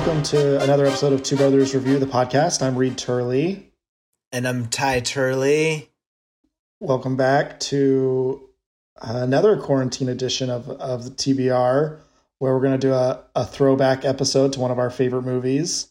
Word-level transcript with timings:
welcome 0.00 0.22
to 0.22 0.58
another 0.62 0.86
episode 0.86 1.12
of 1.12 1.22
Two 1.22 1.36
Brothers 1.36 1.74
Review, 1.74 1.98
the 1.98 2.06
podcast. 2.06 2.62
I'm 2.62 2.74
Reed 2.74 2.96
Turley. 2.96 3.70
And 4.32 4.48
I'm 4.48 4.66
Ty 4.68 5.00
Turley. 5.00 5.90
Welcome 6.80 7.18
back 7.18 7.60
to 7.60 8.48
another 9.02 9.58
quarantine 9.58 10.08
edition 10.08 10.48
of, 10.48 10.70
of 10.70 11.04
the 11.04 11.10
TBR, 11.10 11.98
where 12.38 12.54
we're 12.54 12.62
going 12.62 12.72
to 12.72 12.78
do 12.78 12.94
a, 12.94 13.22
a 13.36 13.44
throwback 13.44 14.06
episode 14.06 14.54
to 14.54 14.60
one 14.60 14.70
of 14.70 14.78
our 14.78 14.88
favorite 14.88 15.24
movies. 15.24 15.88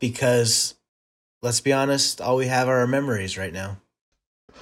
Because 0.00 0.74
let's 1.40 1.62
be 1.62 1.72
honest, 1.72 2.20
all 2.20 2.36
we 2.36 2.48
have 2.48 2.68
are 2.68 2.80
our 2.80 2.86
memories 2.86 3.38
right 3.38 3.54
now. 3.54 3.78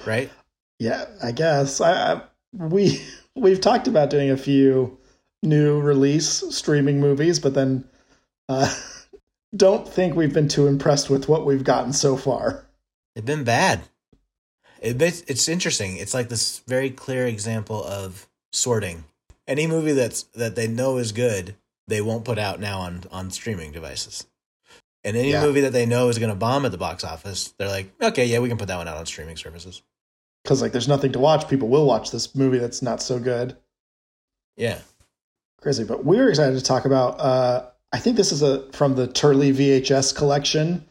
Right? 0.05 0.31
Yeah, 0.79 1.03
I 1.21 1.33
guess. 1.33 1.81
I, 1.81 2.13
I 2.13 2.21
we 2.53 3.05
we've 3.35 3.59
talked 3.59 3.89
about 3.89 4.09
doing 4.09 4.31
a 4.31 4.37
few 4.37 4.97
new 5.41 5.81
release 5.81 6.45
streaming 6.55 7.01
movies, 7.01 7.39
but 7.39 7.55
then 7.55 7.83
uh, 8.49 8.73
don't 9.55 9.87
think 9.87 10.15
we've 10.15 10.33
been 10.33 10.47
too 10.47 10.67
impressed 10.67 11.09
with 11.09 11.27
what 11.27 11.45
we've 11.45 11.63
gotten 11.63 11.93
so 11.93 12.17
far. 12.17 12.65
It's 13.15 13.25
been 13.25 13.43
bad. 13.43 13.81
It, 14.81 15.01
it's 15.01 15.47
interesting. 15.47 15.97
It's 15.97 16.13
like 16.13 16.29
this 16.29 16.59
very 16.67 16.89
clear 16.89 17.25
example 17.25 17.83
of 17.83 18.27
sorting. 18.51 19.05
Any 19.47 19.67
movie 19.67 19.93
that's 19.93 20.23
that 20.35 20.55
they 20.55 20.67
know 20.67 20.97
is 20.97 21.11
good, 21.11 21.55
they 21.87 22.01
won't 22.01 22.25
put 22.25 22.37
out 22.37 22.59
now 22.59 22.79
on 22.79 23.03
on 23.11 23.31
streaming 23.31 23.71
devices. 23.71 24.27
And 25.05 25.17
any 25.17 25.31
yeah. 25.31 25.41
movie 25.41 25.61
that 25.61 25.73
they 25.73 25.85
know 25.85 26.07
is 26.09 26.17
going 26.17 26.29
to 26.29 26.35
bomb 26.35 26.65
at 26.65 26.71
the 26.71 26.77
box 26.77 27.03
office, 27.03 27.53
they're 27.57 27.67
like, 27.67 27.91
okay, 28.01 28.25
yeah, 28.25 28.39
we 28.39 28.47
can 28.47 28.57
put 28.57 28.69
that 28.69 28.77
one 28.77 28.87
out 28.87 28.95
on 28.95 29.05
streaming 29.05 29.35
services. 29.35 29.81
Because 30.43 30.61
like, 30.61 30.71
there's 30.71 30.87
nothing 30.87 31.11
to 31.11 31.19
watch. 31.19 31.49
People 31.49 31.67
will 31.67 31.85
watch 31.85 32.11
this 32.11 32.33
movie 32.35 32.57
that's 32.57 32.81
not 32.81 33.01
so 33.01 33.19
good. 33.19 33.57
Yeah, 34.55 34.79
crazy. 35.61 35.83
But 35.83 36.05
we're 36.05 36.29
excited 36.29 36.57
to 36.57 36.63
talk 36.63 36.85
about. 36.85 37.19
Uh, 37.19 37.65
I 37.93 37.99
think 37.99 38.17
this 38.17 38.31
is 38.31 38.41
a 38.41 38.69
from 38.71 38.95
the 38.95 39.07
Turley 39.07 39.53
VHS 39.53 40.15
collection. 40.15 40.83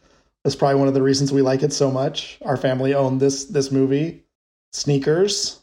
That's 0.43 0.55
probably 0.55 0.79
one 0.79 0.87
of 0.87 0.93
the 0.93 1.01
reasons 1.01 1.31
we 1.31 1.41
like 1.41 1.61
it 1.61 1.73
so 1.73 1.91
much. 1.91 2.37
Our 2.43 2.57
family 2.57 2.93
owned 2.93 3.19
this 3.19 3.45
this 3.45 3.71
movie, 3.71 4.23
Sneakers. 4.71 5.59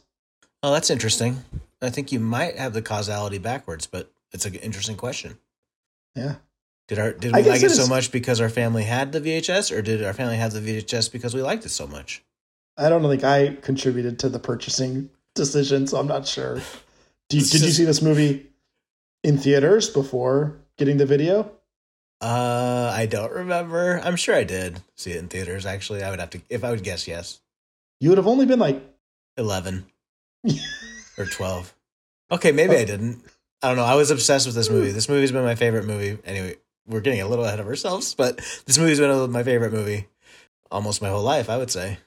Oh, 0.63 0.71
that's 0.71 0.91
interesting. 0.91 1.43
I 1.81 1.89
think 1.89 2.11
you 2.11 2.19
might 2.19 2.57
have 2.57 2.73
the 2.73 2.83
causality 2.83 3.39
backwards, 3.39 3.87
but 3.87 4.11
it's 4.31 4.45
an 4.45 4.53
interesting 4.55 4.95
question. 4.95 5.39
Yeah. 6.15 6.35
Did 6.87 6.99
our 6.99 7.13
did 7.13 7.35
we 7.35 7.41
like 7.41 7.63
it, 7.63 7.65
it 7.65 7.69
so 7.71 7.87
much 7.87 8.11
because 8.11 8.39
our 8.39 8.49
family 8.49 8.83
had 8.83 9.11
the 9.11 9.21
VHS, 9.21 9.75
or 9.75 9.81
did 9.81 10.03
our 10.03 10.13
family 10.13 10.37
have 10.37 10.53
the 10.53 10.59
VHS 10.59 11.11
because 11.11 11.33
we 11.33 11.41
liked 11.41 11.65
it 11.65 11.69
so 11.69 11.87
much? 11.87 12.23
I 12.77 12.89
don't 12.89 13.01
think 13.01 13.23
I 13.23 13.57
contributed 13.61 14.19
to 14.19 14.29
the 14.29 14.39
purchasing 14.39 15.09
decision, 15.33 15.87
so 15.87 15.97
I'm 15.97 16.07
not 16.07 16.27
sure. 16.27 16.61
You, 17.31 17.39
did 17.39 17.49
just, 17.49 17.63
you 17.63 17.71
see 17.71 17.85
this 17.85 18.01
movie 18.01 18.47
in 19.23 19.37
theaters 19.37 19.89
before 19.89 20.60
getting 20.81 20.97
the 20.97 21.05
video? 21.05 21.51
Uh, 22.19 22.91
I 22.91 23.05
don't 23.05 23.31
remember. 23.31 24.01
I'm 24.03 24.15
sure 24.15 24.33
I 24.33 24.43
did 24.43 24.81
see 24.95 25.11
it 25.11 25.17
in 25.17 25.27
theaters. 25.27 25.67
Actually, 25.67 26.01
I 26.01 26.09
would 26.09 26.19
have 26.19 26.31
to, 26.31 26.41
if 26.49 26.63
I 26.63 26.71
would 26.71 26.83
guess, 26.83 27.07
yes. 27.07 27.39
You 27.99 28.09
would 28.09 28.17
have 28.17 28.25
only 28.25 28.47
been 28.47 28.57
like 28.57 28.81
eleven 29.37 29.85
or 31.17 31.25
twelve. 31.27 31.71
Okay, 32.31 32.51
maybe. 32.51 32.75
I 32.75 32.85
didn't. 32.85 33.23
I 33.61 33.67
don't 33.67 33.77
know. 33.77 33.83
I 33.83 33.93
was 33.93 34.09
obsessed 34.09 34.47
with 34.47 34.55
this 34.55 34.71
movie. 34.71 34.89
This 34.89 35.07
movie's 35.07 35.31
been 35.31 35.43
my 35.43 35.53
favorite 35.53 35.85
movie. 35.85 36.17
Anyway, 36.25 36.55
we're 36.87 37.01
getting 37.01 37.21
a 37.21 37.27
little 37.27 37.45
ahead 37.45 37.59
of 37.59 37.67
ourselves, 37.67 38.15
but 38.15 38.37
this 38.65 38.79
movie's 38.79 38.99
been 38.99 39.31
my 39.31 39.43
favorite 39.43 39.71
movie 39.71 40.07
almost 40.71 40.99
my 41.01 41.09
whole 41.09 41.21
life. 41.21 41.47
I 41.47 41.57
would 41.57 41.69
say. 41.69 41.99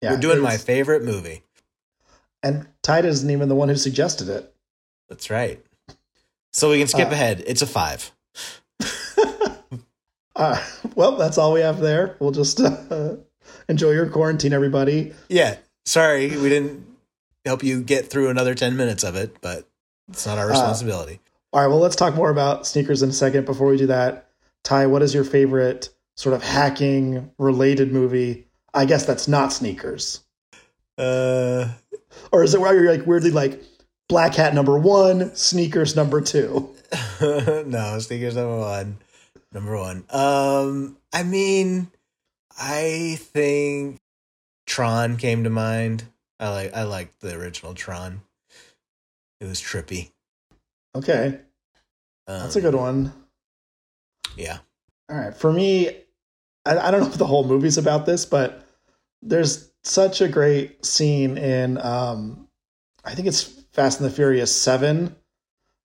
Yeah, 0.00 0.12
we're 0.12 0.20
doing 0.20 0.40
my 0.40 0.56
favorite 0.56 1.02
movie. 1.02 1.42
And 2.42 2.68
Tide 2.82 3.04
isn't 3.04 3.28
even 3.28 3.48
the 3.48 3.54
one 3.56 3.68
who 3.68 3.76
suggested 3.76 4.28
it. 4.28 4.54
That's 5.08 5.28
right. 5.30 5.60
So 6.52 6.70
we 6.70 6.78
can 6.78 6.88
skip 6.88 7.08
uh, 7.08 7.12
ahead. 7.12 7.42
It's 7.46 7.62
a 7.62 7.66
five. 7.66 8.12
Uh, 10.36 10.62
well, 10.94 11.16
that's 11.16 11.38
all 11.38 11.52
we 11.52 11.60
have 11.60 11.80
there. 11.80 12.16
We'll 12.20 12.30
just 12.30 12.60
uh, 12.60 13.16
enjoy 13.68 13.90
your 13.92 14.08
quarantine, 14.08 14.52
everybody. 14.52 15.12
Yeah. 15.28 15.56
Sorry, 15.84 16.36
we 16.36 16.48
didn't 16.48 16.86
help 17.44 17.62
you 17.62 17.82
get 17.82 18.06
through 18.08 18.28
another 18.28 18.54
10 18.54 18.76
minutes 18.76 19.02
of 19.02 19.16
it, 19.16 19.40
but 19.40 19.66
it's 20.08 20.26
not 20.26 20.38
our 20.38 20.46
uh, 20.46 20.50
responsibility. 20.50 21.20
all 21.52 21.62
right. 21.62 21.68
Well, 21.68 21.78
let's 21.78 21.96
talk 21.96 22.14
more 22.14 22.30
about 22.30 22.66
sneakers 22.66 23.02
in 23.02 23.10
a 23.10 23.14
second. 23.14 23.46
Before 23.46 23.68
we 23.68 23.76
do 23.76 23.86
that, 23.86 24.28
Ty, 24.62 24.86
what 24.86 25.02
is 25.02 25.14
your 25.14 25.24
favorite 25.24 25.88
sort 26.16 26.34
of 26.34 26.42
hacking 26.42 27.30
related 27.38 27.92
movie? 27.92 28.46
I 28.74 28.84
guess 28.84 29.06
that's 29.06 29.26
not 29.26 29.52
sneakers. 29.52 30.22
Uh, 30.98 31.68
or 32.30 32.44
is 32.44 32.54
it 32.54 32.60
where 32.60 32.74
you're 32.74 32.94
like 32.94 33.06
weirdly 33.06 33.30
like 33.30 33.62
black 34.10 34.34
hat 34.34 34.52
number 34.52 34.76
one, 34.76 35.34
sneakers 35.34 35.96
number 35.96 36.20
two. 36.20 36.68
no, 37.20 37.98
sneakers 38.00 38.36
number 38.36 38.58
one. 38.58 38.98
Number 39.52 39.76
one. 39.76 40.04
Um, 40.10 40.96
I 41.12 41.22
mean, 41.22 41.90
I 42.58 43.18
think 43.18 43.98
Tron 44.66 45.16
came 45.16 45.44
to 45.44 45.50
mind. 45.50 46.04
I 46.38 46.48
like 46.50 46.74
I 46.74 46.82
liked 46.84 47.20
the 47.20 47.36
original 47.36 47.74
Tron. 47.74 48.22
It 49.40 49.46
was 49.46 49.60
trippy. 49.60 50.10
Okay. 50.94 51.40
Um, 52.26 52.40
That's 52.40 52.56
a 52.56 52.60
good 52.60 52.74
one. 52.74 53.12
Yeah. 54.36 54.58
All 55.08 55.16
right. 55.16 55.34
For 55.34 55.52
me, 55.52 55.88
I, 56.64 56.78
I 56.78 56.90
don't 56.90 57.00
know 57.00 57.08
if 57.08 57.18
the 57.18 57.26
whole 57.26 57.46
movie's 57.46 57.78
about 57.78 58.06
this, 58.06 58.24
but 58.24 58.66
there's 59.22 59.70
such 59.82 60.20
a 60.20 60.28
great 60.28 60.84
scene 60.84 61.38
in 61.38 61.78
um 61.78 62.46
I 63.04 63.14
think 63.14 63.28
it's 63.28 63.42
Fast 63.72 64.00
and 64.00 64.08
the 64.08 64.14
Furious 64.14 64.54
7 64.54 65.14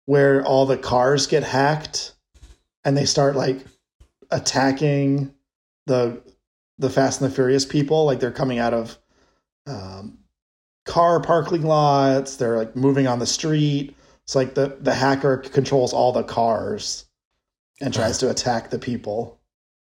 where 0.06 0.44
all 0.44 0.66
the 0.66 0.76
cars 0.76 1.26
get 1.26 1.42
hacked 1.44 2.13
and 2.84 2.96
they 2.96 3.04
start 3.04 3.36
like 3.36 3.64
attacking 4.30 5.34
the 5.86 6.22
the 6.78 6.90
Fast 6.90 7.20
and 7.20 7.30
the 7.30 7.34
Furious 7.34 7.64
people. 7.64 8.04
Like 8.04 8.20
they're 8.20 8.32
coming 8.32 8.58
out 8.58 8.74
of 8.74 8.98
um, 9.66 10.18
car 10.84 11.20
parking 11.20 11.62
lots. 11.62 12.36
They're 12.36 12.56
like 12.56 12.76
moving 12.76 13.06
on 13.06 13.18
the 13.18 13.26
street. 13.26 13.96
It's 14.24 14.34
like 14.34 14.54
the 14.54 14.76
the 14.80 14.94
hacker 14.94 15.38
controls 15.38 15.92
all 15.92 16.12
the 16.12 16.22
cars 16.22 17.06
and 17.80 17.92
tries 17.92 18.18
to 18.18 18.30
attack 18.30 18.70
the 18.70 18.78
people. 18.78 19.40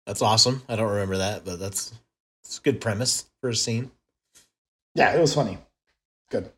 That's 0.07 0.23
awesome. 0.23 0.63
I 0.69 0.77
don't 0.77 0.91
remember 0.91 1.19
that 1.19 1.45
but 1.45 1.59
that's 1.59 1.93
it's 2.45 2.59
a 2.59 2.63
good 2.63 2.81
premise 2.81 3.27
for 3.41 3.51
a 3.51 3.55
scene. 3.55 3.91
Yeah 4.95 5.15
it 5.15 5.21
was 5.21 5.35
funny. 5.35 5.59
Good. 6.31 6.51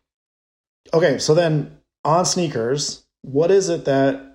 Okay, 0.92 1.18
so 1.18 1.34
then 1.34 1.78
on 2.04 2.24
sneakers, 2.24 3.04
what 3.22 3.50
is 3.50 3.68
it 3.68 3.84
that 3.84 4.29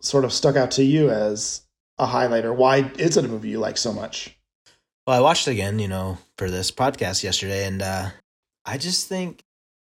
sort 0.00 0.24
of 0.24 0.32
stuck 0.32 0.56
out 0.56 0.72
to 0.72 0.84
you 0.84 1.10
as 1.10 1.62
a 1.98 2.06
highlighter? 2.06 2.54
Why 2.54 2.90
is 2.98 3.16
it 3.16 3.24
a 3.24 3.28
movie 3.28 3.50
you 3.50 3.58
like 3.58 3.76
so 3.76 3.92
much? 3.92 4.36
Well, 5.06 5.16
I 5.16 5.20
watched 5.20 5.48
it 5.48 5.52
again, 5.52 5.78
you 5.78 5.88
know, 5.88 6.18
for 6.36 6.50
this 6.50 6.70
podcast 6.70 7.22
yesterday, 7.22 7.66
and 7.66 7.82
uh, 7.82 8.10
I 8.64 8.78
just 8.78 9.08
think 9.08 9.44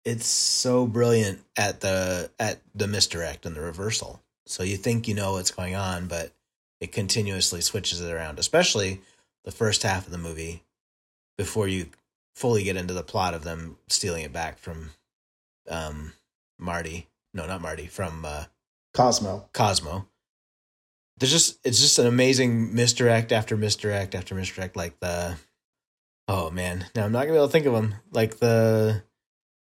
it's 0.06 0.25
so 0.25 0.88
brilliant 0.88 1.41
at 1.57 1.81
the 1.81 2.31
at 2.40 2.62
the 2.75 2.88
misdirect 2.88 3.45
and 3.45 3.56
the 3.56 3.62
reversal. 3.62 4.22
So 4.45 4.63
you 4.63 4.78
think 4.78 5.07
you 5.07 5.13
know 5.13 5.34
what's 5.34 5.51
going 5.51 5.75
on, 5.75 6.07
but 6.07 6.31
it 6.79 6.91
continuously 6.91 7.62
switches 7.62 8.01
it 8.01 8.12
around, 8.12 8.39
especially 8.39 9.01
the 9.44 9.51
first 9.51 9.84
half 9.84 10.06
of 10.06 10.12
the 10.12 10.18
movie 10.18 10.63
before 11.38 11.68
you 11.68 11.88
fully 12.35 12.63
get 12.63 12.78
into 12.78 12.94
the 12.94 13.03
plot 13.03 13.34
of 13.34 13.44
them 13.44 13.78
stealing 13.88 14.24
it 14.24 14.31
back 14.31 14.59
from 14.59 14.91
um, 15.69 16.13
Marty. 16.59 17.07
No, 17.34 17.47
not 17.47 17.62
Marty. 17.62 17.88
From 17.88 18.25
uh, 18.25 18.45
Cosmo. 18.97 19.47
Cosmo. 19.53 20.07
There's 21.19 21.31
just 21.31 21.59
it's 21.63 21.79
just 21.79 21.99
an 21.99 22.07
amazing 22.07 22.73
misdirect 22.73 23.31
after 23.31 23.55
misdirect 23.55 24.15
after 24.15 24.33
misdirect. 24.33 24.75
Like 24.75 24.99
the 24.99 25.37
oh 26.27 26.49
man, 26.49 26.87
now 26.95 27.05
I'm 27.05 27.11
not 27.11 27.21
gonna 27.21 27.33
be 27.33 27.37
able 27.37 27.45
to 27.45 27.51
think 27.51 27.67
of 27.67 27.73
them. 27.73 27.93
Like 28.11 28.39
the 28.39 29.03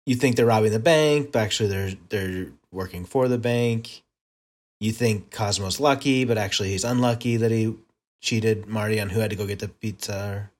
you 0.05 0.15
think 0.15 0.35
they're 0.35 0.45
robbing 0.45 0.71
the 0.71 0.79
bank, 0.79 1.31
but 1.31 1.39
actually 1.39 1.69
they're 1.69 1.93
they're 2.09 2.51
working 2.71 3.05
for 3.05 3.27
the 3.27 3.39
bank. 3.39 4.03
You 4.79 4.91
think 4.91 5.31
Cosmo's 5.31 5.79
lucky, 5.79 6.25
but 6.25 6.37
actually 6.37 6.69
he's 6.69 6.83
unlucky 6.83 7.37
that 7.37 7.49
he 7.49 7.75
cheated 8.21 8.67
Marty 8.67 8.99
on 8.99 9.09
who 9.09 9.19
had 9.19 9.31
to 9.31 9.35
go 9.35 9.47
get 9.47 9.57
the 9.57 9.67
pizza. 9.67 10.51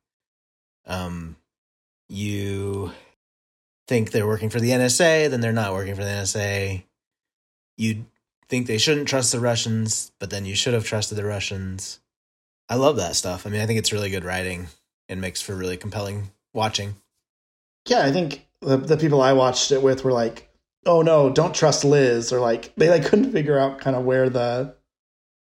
Um, 0.87 1.35
you 2.09 2.91
think 3.87 4.09
they're 4.09 4.25
working 4.25 4.49
for 4.49 4.59
the 4.59 4.71
NSA, 4.71 5.29
then 5.29 5.41
they're 5.41 5.53
not 5.53 5.73
working 5.73 5.93
for 5.93 6.03
the 6.03 6.09
NSA. 6.09 6.83
You 7.77 8.05
think 8.53 8.67
they 8.67 8.77
shouldn't 8.77 9.07
trust 9.07 9.31
the 9.31 9.39
Russians, 9.39 10.11
but 10.19 10.29
then 10.29 10.45
you 10.45 10.53
should 10.53 10.75
have 10.75 10.85
trusted 10.85 11.17
the 11.17 11.25
Russians. 11.25 11.99
I 12.69 12.75
love 12.75 12.97
that 12.97 13.15
stuff. 13.15 13.47
I 13.47 13.49
mean, 13.49 13.61
I 13.61 13.65
think 13.65 13.79
it's 13.79 13.91
really 13.91 14.11
good 14.11 14.23
writing 14.23 14.67
and 15.09 15.19
makes 15.19 15.41
for 15.41 15.55
really 15.55 15.75
compelling 15.75 16.29
watching. 16.53 16.95
Yeah, 17.87 18.05
I 18.05 18.11
think 18.11 18.47
the 18.61 18.77
the 18.77 18.95
people 18.95 19.23
I 19.23 19.33
watched 19.33 19.71
it 19.71 19.81
with 19.81 20.03
were 20.03 20.11
like, 20.11 20.51
"Oh 20.85 21.01
no, 21.01 21.31
don't 21.31 21.55
trust 21.55 21.83
Liz," 21.83 22.31
or 22.31 22.39
like 22.39 22.71
they 22.75 22.91
like 22.91 23.05
couldn't 23.05 23.31
figure 23.31 23.57
out 23.57 23.79
kind 23.79 23.95
of 23.95 24.05
where 24.05 24.29
the 24.29 24.75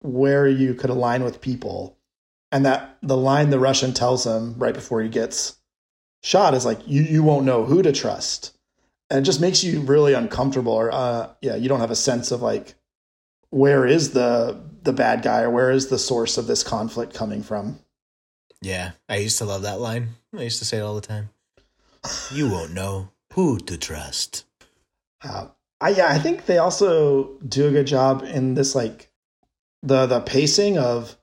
where 0.03 0.47
you 0.47 0.75
could 0.75 0.91
align 0.91 1.25
with 1.25 1.41
people, 1.41 1.97
and 2.53 2.67
that 2.67 2.99
the 3.03 3.17
line 3.17 3.49
the 3.49 3.59
Russian 3.59 3.95
tells 3.95 4.27
him 4.27 4.55
right 4.59 4.75
before 4.75 5.01
he 5.01 5.09
gets 5.09 5.57
shot 6.23 6.53
is 6.53 6.67
like 6.67 6.87
you 6.87 7.03
you 7.05 7.23
won't 7.23 7.47
know 7.47 7.65
who 7.65 7.81
to 7.81 7.91
trust 7.91 8.55
and 9.09 9.21
it 9.21 9.23
just 9.23 9.41
makes 9.41 9.65
you 9.65 9.81
really 9.81 10.15
uncomfortable 10.15 10.73
or 10.73 10.93
uh 10.93 11.29
yeah 11.41 11.55
you 11.55 11.69
don't 11.69 11.79
have 11.79 11.93
a 11.93 11.97
sense 11.97 12.33
of 12.33 12.43
like 12.43 12.75
where 13.51 13.87
is 13.87 14.13
the 14.13 14.61
the 14.83 14.93
bad 14.93 15.23
guy 15.23 15.43
or 15.43 15.51
where 15.51 15.71
is 15.71 15.89
the 15.89 15.99
source 15.99 16.39
of 16.39 16.47
this 16.47 16.63
conflict 16.63 17.15
coming 17.15 17.43
from? 17.43 17.81
Yeah, 18.61 18.93
I 19.09 19.17
used 19.17 19.39
to 19.39 19.45
love 19.45 19.63
that 19.63 19.81
line. 19.81 20.11
I 20.37 20.43
used 20.43 20.59
to 20.59 20.65
say 20.65 20.79
it 20.79 20.83
all 20.83 20.95
the 20.95 21.01
time. 21.01 21.31
You 22.33 22.49
won't 22.49 22.73
know 22.73 23.11
who 23.33 23.59
to 23.59 23.77
trust. 23.77 24.45
Uh, 25.23 25.49
I 25.81 25.91
yeah, 25.91 26.09
I 26.09 26.19
think 26.19 26.47
they 26.47 26.59
also 26.59 27.39
do 27.41 27.69
a 27.69 27.71
good 27.71 27.87
job 27.87 28.23
in 28.23 28.55
this 28.55 28.75
like 28.75 29.11
the 29.83 30.07
the 30.07 30.21
pacing 30.21 30.79
of 30.79 31.17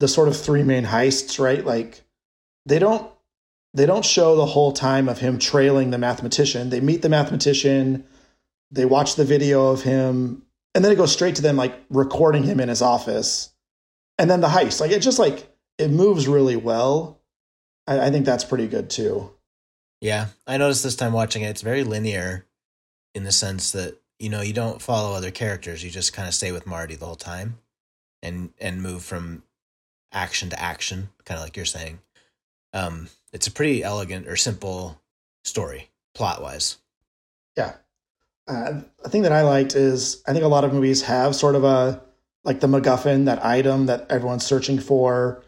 the 0.00 0.08
sort 0.08 0.28
of 0.28 0.36
three 0.36 0.62
main 0.62 0.84
heists, 0.84 1.38
right? 1.42 1.64
Like 1.64 2.02
they 2.66 2.78
don't 2.78 3.10
they 3.74 3.86
don't 3.86 4.04
show 4.04 4.36
the 4.36 4.46
whole 4.46 4.72
time 4.72 5.08
of 5.08 5.18
him 5.18 5.38
trailing 5.38 5.90
the 5.90 5.98
mathematician. 5.98 6.70
They 6.70 6.80
meet 6.80 7.02
the 7.02 7.08
mathematician, 7.08 8.04
they 8.70 8.84
watch 8.84 9.16
the 9.16 9.24
video 9.24 9.68
of 9.68 9.82
him, 9.82 10.42
and 10.78 10.84
then 10.84 10.92
it 10.92 10.94
goes 10.94 11.10
straight 11.10 11.34
to 11.34 11.42
them 11.42 11.56
like 11.56 11.74
recording 11.90 12.44
him 12.44 12.60
in 12.60 12.68
his 12.68 12.82
office. 12.82 13.52
And 14.16 14.30
then 14.30 14.40
the 14.40 14.46
heist. 14.46 14.80
Like 14.80 14.92
it 14.92 15.02
just 15.02 15.18
like 15.18 15.52
it 15.76 15.90
moves 15.90 16.28
really 16.28 16.54
well. 16.54 17.18
I, 17.88 17.98
I 17.98 18.10
think 18.12 18.24
that's 18.24 18.44
pretty 18.44 18.68
good 18.68 18.88
too. 18.88 19.32
Yeah, 20.00 20.28
I 20.46 20.56
noticed 20.56 20.84
this 20.84 20.94
time 20.94 21.12
watching 21.12 21.42
it, 21.42 21.48
it's 21.48 21.62
very 21.62 21.82
linear 21.82 22.46
in 23.12 23.24
the 23.24 23.32
sense 23.32 23.72
that, 23.72 24.00
you 24.20 24.28
know, 24.28 24.40
you 24.40 24.52
don't 24.52 24.80
follow 24.80 25.16
other 25.16 25.32
characters. 25.32 25.82
You 25.82 25.90
just 25.90 26.12
kind 26.12 26.28
of 26.28 26.34
stay 26.34 26.52
with 26.52 26.64
Marty 26.64 26.94
the 26.94 27.06
whole 27.06 27.16
time 27.16 27.58
and 28.22 28.50
and 28.60 28.80
move 28.80 29.02
from 29.02 29.42
action 30.12 30.48
to 30.50 30.62
action, 30.62 31.08
kind 31.24 31.40
of 31.40 31.44
like 31.44 31.56
you're 31.56 31.66
saying. 31.66 31.98
Um, 32.72 33.08
it's 33.32 33.48
a 33.48 33.52
pretty 33.52 33.82
elegant 33.82 34.28
or 34.28 34.36
simple 34.36 35.02
story, 35.42 35.90
plot 36.14 36.40
wise. 36.40 36.76
Yeah. 37.56 37.72
Uh, 38.48 38.80
a 39.04 39.08
thing 39.08 39.22
that 39.22 39.32
I 39.32 39.42
liked 39.42 39.74
is 39.74 40.22
I 40.26 40.32
think 40.32 40.44
a 40.44 40.48
lot 40.48 40.64
of 40.64 40.72
movies 40.72 41.02
have 41.02 41.36
sort 41.36 41.54
of 41.54 41.64
a 41.64 42.02
like 42.44 42.60
the 42.60 42.66
MacGuffin, 42.66 43.26
that 43.26 43.44
item 43.44 43.86
that 43.86 44.06
everyone's 44.10 44.46
searching 44.46 44.78
for, 44.78 45.42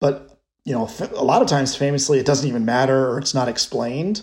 but 0.00 0.38
you 0.64 0.72
know, 0.72 0.88
a 1.14 1.24
lot 1.24 1.42
of 1.42 1.48
times 1.48 1.74
famously 1.74 2.18
it 2.18 2.26
doesn't 2.26 2.48
even 2.48 2.64
matter 2.64 3.08
or 3.08 3.18
it's 3.18 3.34
not 3.34 3.48
explained. 3.48 4.22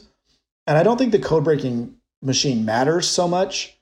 And 0.67 0.77
I 0.77 0.83
don't 0.83 0.97
think 0.97 1.11
the 1.11 1.19
code 1.19 1.43
breaking 1.43 1.95
machine 2.21 2.65
matters 2.65 3.07
so 3.07 3.27
much, 3.27 3.77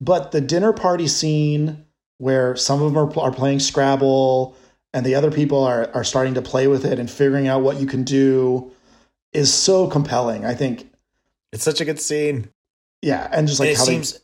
but 0.00 0.32
the 0.32 0.40
dinner 0.40 0.72
party 0.72 1.06
scene 1.06 1.84
where 2.18 2.56
some 2.56 2.82
of 2.82 2.92
them 2.92 2.98
are, 2.98 3.20
are 3.20 3.32
playing 3.32 3.60
Scrabble 3.60 4.56
and 4.92 5.04
the 5.04 5.14
other 5.14 5.30
people 5.30 5.62
are 5.62 5.90
are 5.94 6.04
starting 6.04 6.34
to 6.34 6.42
play 6.42 6.66
with 6.66 6.84
it 6.84 6.98
and 6.98 7.10
figuring 7.10 7.46
out 7.46 7.62
what 7.62 7.78
you 7.78 7.86
can 7.86 8.02
do 8.02 8.72
is 9.32 9.52
so 9.52 9.86
compelling. 9.86 10.44
I 10.44 10.54
think 10.54 10.90
it's 11.52 11.64
such 11.64 11.80
a 11.80 11.84
good 11.84 12.00
scene. 12.00 12.50
Yeah, 13.06 13.28
and 13.30 13.46
just 13.46 13.60
like 13.60 13.70
and 13.70 13.78
how 13.78 13.84
seems. 13.84 14.12
they, 14.12 14.18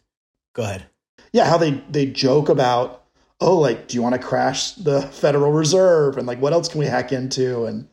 go 0.54 0.62
ahead. 0.64 0.86
Yeah, 1.32 1.46
how 1.46 1.58
they 1.58 1.82
they 1.90 2.06
joke 2.06 2.48
about 2.48 3.04
oh 3.40 3.58
like 3.58 3.88
do 3.88 3.96
you 3.96 4.02
want 4.02 4.14
to 4.14 4.20
crash 4.20 4.72
the 4.72 5.02
Federal 5.12 5.52
Reserve 5.52 6.18
and 6.18 6.26
like 6.26 6.40
what 6.40 6.52
else 6.52 6.68
can 6.68 6.78
we 6.78 6.86
hack 6.86 7.12
into 7.12 7.64
and 7.64 7.88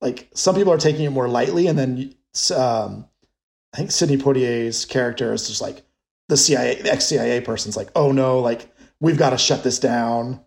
like 0.00 0.28
some 0.34 0.54
people 0.54 0.72
are 0.72 0.78
taking 0.78 1.04
it 1.04 1.10
more 1.10 1.28
lightly 1.28 1.66
and 1.66 1.78
then 1.78 2.14
um, 2.54 3.06
I 3.74 3.78
think 3.78 3.90
Sidney 3.90 4.16
Poitier's 4.16 4.84
character 4.84 5.32
is 5.32 5.48
just 5.48 5.60
like 5.60 5.82
the 6.28 6.36
CIA 6.36 6.80
the 6.80 6.92
ex 6.92 7.06
CIA 7.06 7.40
person's 7.40 7.76
like 7.76 7.90
oh 7.96 8.12
no 8.12 8.38
like 8.38 8.70
we've 9.00 9.18
got 9.18 9.30
to 9.30 9.38
shut 9.38 9.64
this 9.64 9.78
down 9.78 10.40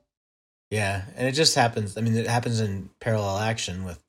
yeah, 0.72 1.04
and 1.18 1.28
it 1.28 1.34
just 1.34 1.54
happens. 1.54 1.98
I 1.98 2.02
mean, 2.02 2.16
it 2.16 2.28
happens 2.28 2.62
in 2.62 2.90
parallel 3.02 3.38
action 3.38 3.84
with 3.84 4.02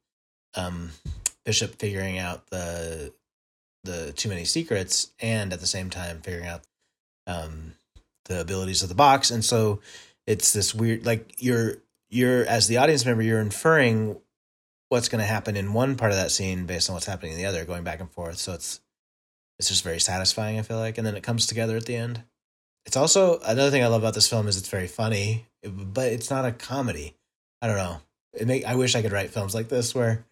um, 0.55 0.91
Bishop 1.45 1.75
figuring 1.75 2.19
out 2.19 2.49
the 2.51 3.13
the 3.85 4.13
too 4.13 4.29
many 4.29 4.45
secrets, 4.45 5.13
and 5.21 5.53
at 5.53 5.61
the 5.61 5.67
same 5.67 5.91
time 5.91 6.21
figuring 6.21 6.47
out 6.47 6.63
um, 7.27 7.75
the 8.27 8.41
abilities 8.41 8.83
of 8.83 8.89
the 8.89 8.95
box. 8.95 9.31
And 9.31 9.45
so 9.45 9.81
it's 10.27 10.53
this 10.53 10.75
weird, 10.75 11.05
like 11.05 11.35
you're 11.39 11.77
you're 12.11 12.45
as 12.45 12.69
the 12.69 12.77
audience 12.77 13.05
member, 13.05 13.23
you're 13.23 13.41
inferring 13.41 14.19
what's 14.89 15.09
going 15.09 15.21
to 15.21 15.27
happen 15.27 15.57
in 15.57 15.73
one 15.73 15.97
part 15.97 16.13
of 16.13 16.19
that 16.19 16.31
scene 16.31 16.67
based 16.67 16.91
on 16.91 16.95
what's 16.95 17.07
happening 17.07 17.33
in 17.33 17.39
the 17.39 17.47
other, 17.47 17.65
going 17.65 17.83
back 17.83 18.01
and 18.01 18.11
forth. 18.11 18.37
So 18.37 18.53
it's 18.53 18.81
it's 19.59 19.69
just 19.69 19.85
very 19.85 20.01
satisfying. 20.01 20.59
I 20.59 20.63
feel 20.63 20.79
like, 20.79 20.99
and 20.99 21.07
then 21.07 21.17
it 21.17 21.23
comes 21.23 21.47
together 21.47 21.77
at 21.77 21.87
the 21.87 21.97
end. 21.97 22.23
It's 22.85 22.97
also 22.97 23.39
another 23.41 23.71
thing 23.71 23.83
I 23.83 23.87
love 23.87 24.03
about 24.03 24.15
this 24.15 24.29
film 24.29 24.49
is 24.49 24.57
it's 24.57 24.69
very 24.69 24.89
funny, 24.89 25.47
but 25.63 26.13
it's 26.13 26.31
not 26.31 26.45
a 26.45 26.53
comedy. 26.53 27.15
I 27.61 27.69
don't 27.69 27.77
know. 27.77 28.01
Make 28.45 28.65
I 28.65 28.75
wish 28.75 28.95
I 28.95 29.03
could 29.03 29.13
write 29.13 29.31
films 29.31 29.55
like 29.55 29.69
this 29.69 29.95
where 29.95 30.25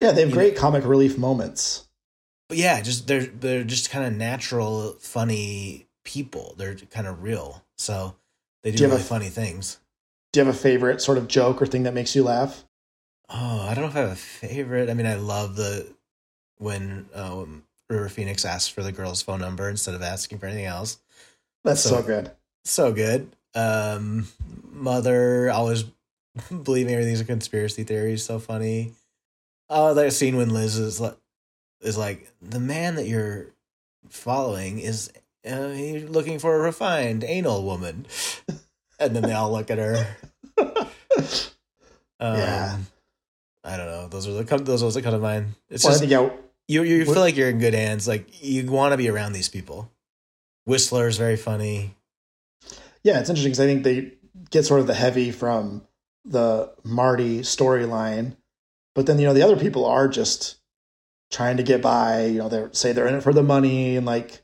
yeah, 0.00 0.12
they 0.12 0.22
have 0.22 0.32
great 0.32 0.54
know, 0.54 0.60
comic 0.60 0.84
relief 0.84 1.16
moments. 1.16 1.85
But 2.48 2.58
yeah, 2.58 2.80
just 2.80 3.06
they're 3.06 3.26
they're 3.26 3.64
just 3.64 3.90
kind 3.90 4.06
of 4.06 4.12
natural, 4.12 4.92
funny 5.00 5.86
people. 6.04 6.54
They're 6.56 6.74
kind 6.74 7.06
of 7.06 7.22
real, 7.22 7.64
so 7.76 8.14
they 8.62 8.70
do, 8.70 8.78
do 8.78 8.84
really 8.86 9.00
a, 9.00 9.04
funny 9.04 9.28
things. 9.28 9.78
Do 10.32 10.40
you 10.40 10.46
have 10.46 10.54
a 10.54 10.58
favorite 10.58 11.00
sort 11.00 11.18
of 11.18 11.28
joke 11.28 11.60
or 11.60 11.66
thing 11.66 11.82
that 11.84 11.94
makes 11.94 12.14
you 12.14 12.22
laugh? 12.22 12.64
Oh, 13.28 13.66
I 13.68 13.74
don't 13.74 13.82
know 13.82 13.90
if 13.90 13.96
I 13.96 14.00
have 14.00 14.12
a 14.12 14.16
favorite. 14.16 14.88
I 14.88 14.94
mean, 14.94 15.06
I 15.06 15.16
love 15.16 15.56
the 15.56 15.92
when 16.58 17.06
um, 17.14 17.64
River 17.90 18.08
Phoenix 18.08 18.44
asks 18.44 18.68
for 18.68 18.82
the 18.82 18.92
girl's 18.92 19.22
phone 19.22 19.40
number 19.40 19.68
instead 19.68 19.94
of 19.94 20.02
asking 20.02 20.38
for 20.38 20.46
anything 20.46 20.66
else. 20.66 20.98
That's 21.64 21.80
so, 21.80 21.90
so 21.90 22.02
good. 22.02 22.30
So 22.64 22.92
good. 22.92 23.34
Um, 23.54 24.28
mother 24.70 25.50
always 25.50 25.84
believing 26.62 26.92
everything's 26.92 27.20
a 27.20 27.24
conspiracy 27.24 27.84
theory. 27.84 28.12
is 28.14 28.24
So 28.24 28.38
funny. 28.38 28.92
Oh, 29.68 29.94
that 29.94 30.12
scene 30.12 30.36
when 30.36 30.50
Liz 30.50 30.78
is 30.78 31.00
like, 31.00 31.16
is 31.80 31.96
like 31.98 32.32
the 32.40 32.60
man 32.60 32.96
that 32.96 33.06
you're 33.06 33.46
following 34.08 34.78
is 34.78 35.12
uh, 35.48 35.68
looking 36.08 36.38
for 36.38 36.56
a 36.56 36.58
refined 36.58 37.24
anal 37.24 37.64
woman, 37.64 38.06
and 38.98 39.14
then 39.14 39.22
they 39.22 39.32
all 39.32 39.52
look 39.52 39.70
at 39.70 39.78
her. 39.78 40.16
Um, 42.18 42.36
yeah. 42.36 42.78
I 43.64 43.76
don't 43.76 43.86
know. 43.86 44.08
Those 44.08 44.26
are 44.26 44.32
the 44.32 44.56
those 44.58 44.82
are 44.82 44.90
the 44.90 45.02
come 45.02 45.12
to 45.12 45.18
mind. 45.18 45.54
It's 45.68 45.84
well, 45.84 45.92
just 45.92 46.06
yeah, 46.06 46.30
you 46.68 46.82
you 46.82 47.04
feel 47.04 47.16
like 47.16 47.36
you're 47.36 47.50
in 47.50 47.58
good 47.58 47.74
hands. 47.74 48.08
Like 48.08 48.42
you 48.42 48.70
want 48.70 48.92
to 48.92 48.96
be 48.96 49.08
around 49.08 49.32
these 49.32 49.48
people. 49.48 49.90
Whistler 50.64 51.08
is 51.08 51.18
very 51.18 51.36
funny. 51.36 51.94
Yeah, 53.02 53.20
it's 53.20 53.28
interesting 53.28 53.52
because 53.52 53.60
I 53.60 53.66
think 53.66 53.84
they 53.84 54.12
get 54.50 54.64
sort 54.64 54.80
of 54.80 54.86
the 54.86 54.94
heavy 54.94 55.30
from 55.30 55.82
the 56.24 56.72
Marty 56.84 57.40
storyline, 57.40 58.36
but 58.94 59.06
then 59.06 59.18
you 59.18 59.26
know 59.26 59.34
the 59.34 59.42
other 59.42 59.56
people 59.56 59.84
are 59.84 60.08
just 60.08 60.56
trying 61.30 61.56
to 61.56 61.62
get 61.62 61.82
by. 61.82 62.26
You 62.26 62.38
know, 62.38 62.48
they 62.48 62.66
say 62.72 62.92
they're 62.92 63.06
in 63.06 63.14
it 63.14 63.22
for 63.22 63.32
the 63.32 63.42
money, 63.42 63.96
and 63.96 64.06
like, 64.06 64.42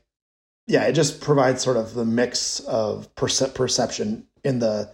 yeah, 0.67 0.83
it 0.83 0.93
just 0.93 1.21
provides 1.21 1.63
sort 1.63 1.77
of 1.77 1.93
the 1.93 2.05
mix 2.05 2.59
of 2.61 3.13
perce- 3.15 3.53
perception 3.53 4.27
in 4.43 4.59
the 4.59 4.89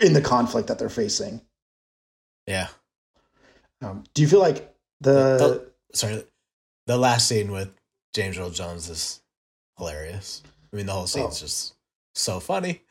in 0.00 0.12
the 0.12 0.20
conflict 0.20 0.68
that 0.68 0.78
they're 0.78 0.88
facing. 0.88 1.40
Yeah. 2.46 2.68
Um, 3.82 4.04
do 4.14 4.22
you 4.22 4.28
feel 4.28 4.40
like 4.40 4.74
the, 5.00 5.12
the 5.90 5.96
sorry 5.96 6.24
the 6.86 6.96
last 6.96 7.28
scene 7.28 7.52
with 7.52 7.70
James 8.14 8.38
Earl 8.38 8.50
Jones 8.50 8.88
is 8.88 9.20
hilarious. 9.76 10.42
I 10.72 10.76
mean, 10.76 10.86
the 10.86 10.92
whole 10.92 11.06
scene's 11.06 11.38
oh. 11.38 11.44
just 11.46 11.74
so 12.14 12.40
funny. 12.40 12.82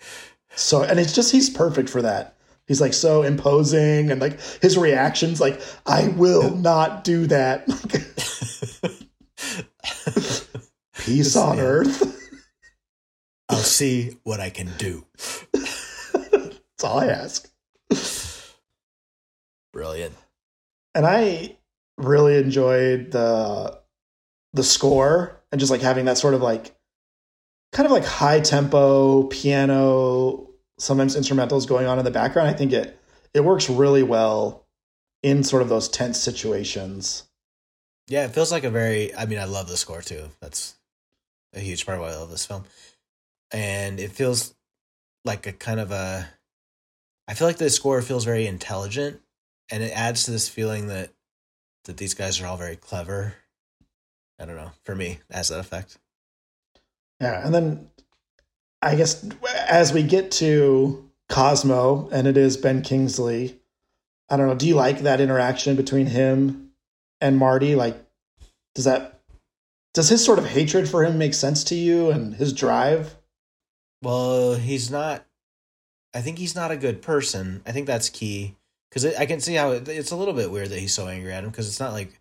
So, 0.56 0.84
and 0.84 1.00
it's 1.00 1.14
just 1.14 1.32
he's 1.32 1.50
perfect 1.50 1.90
for 1.90 2.02
that. 2.02 2.36
He's 2.68 2.80
like 2.80 2.94
so 2.94 3.24
imposing, 3.24 4.12
and 4.12 4.22
like 4.22 4.40
his 4.62 4.78
reactions, 4.78 5.42
like 5.42 5.60
I 5.86 6.10
will 6.10 6.56
not 6.56 7.04
do 7.04 7.28
that. 7.28 7.66
Peace 10.98 11.36
on 11.36 11.60
earth. 11.60 12.10
I'll 13.50 13.58
see 13.58 14.18
what 14.24 14.40
I 14.40 14.50
can 14.50 14.70
do. 14.78 15.06
That's 15.52 16.84
all 16.84 17.00
I 17.00 17.08
ask. 17.08 17.50
Brilliant. 19.74 20.16
And 20.96 21.06
I 21.06 21.58
really 21.98 22.38
enjoyed 22.38 23.12
the 23.12 23.80
the 24.54 24.64
score 24.64 25.42
and 25.52 25.60
just 25.60 25.72
like 25.72 25.82
having 25.82 26.06
that 26.06 26.18
sort 26.18 26.36
of 26.36 26.42
like 26.42 26.76
kind 27.72 27.86
of 27.86 27.92
like 27.92 28.06
high 28.06 28.40
tempo 28.40 29.24
piano 29.24 30.48
sometimes 30.84 31.16
instrumentals 31.16 31.68
going 31.68 31.86
on 31.88 32.00
in 32.00 32.06
the 32.06 32.12
background 32.12 32.48
i 32.48 32.54
think 32.54 32.72
it 32.72 33.00
it 33.34 33.44
works 33.44 33.70
really 33.70 34.04
well 34.04 34.66
in 35.22 35.44
sort 35.44 35.62
of 35.62 35.70
those 35.70 35.88
tense 35.88 36.20
situations 36.20 37.24
yeah 38.08 38.26
it 38.26 38.32
feels 38.32 38.52
like 38.52 38.64
a 38.64 38.70
very 38.70 39.16
i 39.16 39.26
mean 39.26 39.40
i 39.40 39.46
love 39.46 39.68
the 39.68 39.78
score 39.78 40.02
too 40.02 40.26
that's 40.42 40.76
a 41.54 41.60
huge 41.60 41.86
part 41.86 41.98
of 41.98 42.04
why 42.04 42.12
i 42.12 42.16
love 42.16 42.32
this 42.32 42.46
film 42.46 42.64
and 43.52 44.00
it 44.00 44.12
feels 44.12 44.54
like 45.26 45.48
a 45.48 45.54
kind 45.54 45.80
of 45.80 45.92
a 45.92 46.28
i 47.28 47.34
feel 47.34 47.48
like 47.48 47.58
the 47.58 47.70
score 47.70 48.02
feels 48.02 48.26
very 48.26 48.46
intelligent 48.46 49.20
and 49.72 49.82
it 49.82 49.92
adds 49.96 50.26
to 50.26 50.32
this 50.32 50.50
feeling 50.50 50.88
that 50.88 51.12
that 51.86 51.98
these 51.98 52.14
guys 52.14 52.40
are 52.42 52.48
all 52.48 52.58
very 52.58 52.76
clever 52.76 53.36
I 54.40 54.46
don't 54.46 54.56
know. 54.56 54.72
For 54.84 54.96
me, 54.96 55.20
has 55.32 55.50
that 55.50 55.60
effect. 55.60 55.98
Yeah, 57.22 57.46
and 57.46 57.54
then 57.54 57.90
I 58.84 58.96
guess 58.96 59.26
as 59.68 59.94
we 59.94 60.04
get 60.04 60.32
to 60.32 61.10
Cosmo, 61.30 62.10
and 62.12 62.28
it 62.28 62.38
is 62.38 62.58
Ben 62.58 62.82
Kingsley. 62.82 63.60
I 64.30 64.38
don't 64.38 64.48
know. 64.48 64.56
Do 64.56 64.68
you 64.68 64.76
like 64.76 65.00
that 65.00 65.22
interaction 65.22 65.76
between 65.76 66.08
him 66.08 66.72
and 67.22 67.38
Marty? 67.38 67.76
Like, 67.76 67.98
does 68.76 68.86
that 68.86 69.22
does 69.94 70.10
his 70.10 70.24
sort 70.24 70.40
of 70.40 70.46
hatred 70.46 70.90
for 70.90 71.04
him 71.04 71.18
make 71.18 71.34
sense 71.34 71.64
to 71.66 71.76
you 71.76 72.10
and 72.10 72.36
his 72.36 72.52
drive? 72.54 73.16
Well, 74.02 74.56
he's 74.56 74.92
not 74.92 75.26
I 76.14 76.22
think 76.22 76.38
he's 76.38 76.56
not 76.56 76.72
a 76.72 76.78
good 76.78 77.02
person. 77.02 77.64
I 77.66 77.72
think 77.72 77.88
that's 77.88 78.10
key 78.10 78.56
because 78.90 79.06
I 79.16 79.26
can 79.26 79.40
see 79.40 79.56
how 79.56 79.72
it, 79.72 79.88
it's 79.88 80.12
a 80.12 80.16
little 80.16 80.34
bit 80.34 80.52
weird 80.52 80.70
that 80.70 80.80
he's 80.80 80.94
so 80.94 81.08
angry 81.08 81.34
at 81.34 81.44
him 81.44 81.50
because 81.50 81.68
it's 81.68 81.80
not 81.80 81.94
like 81.94 82.20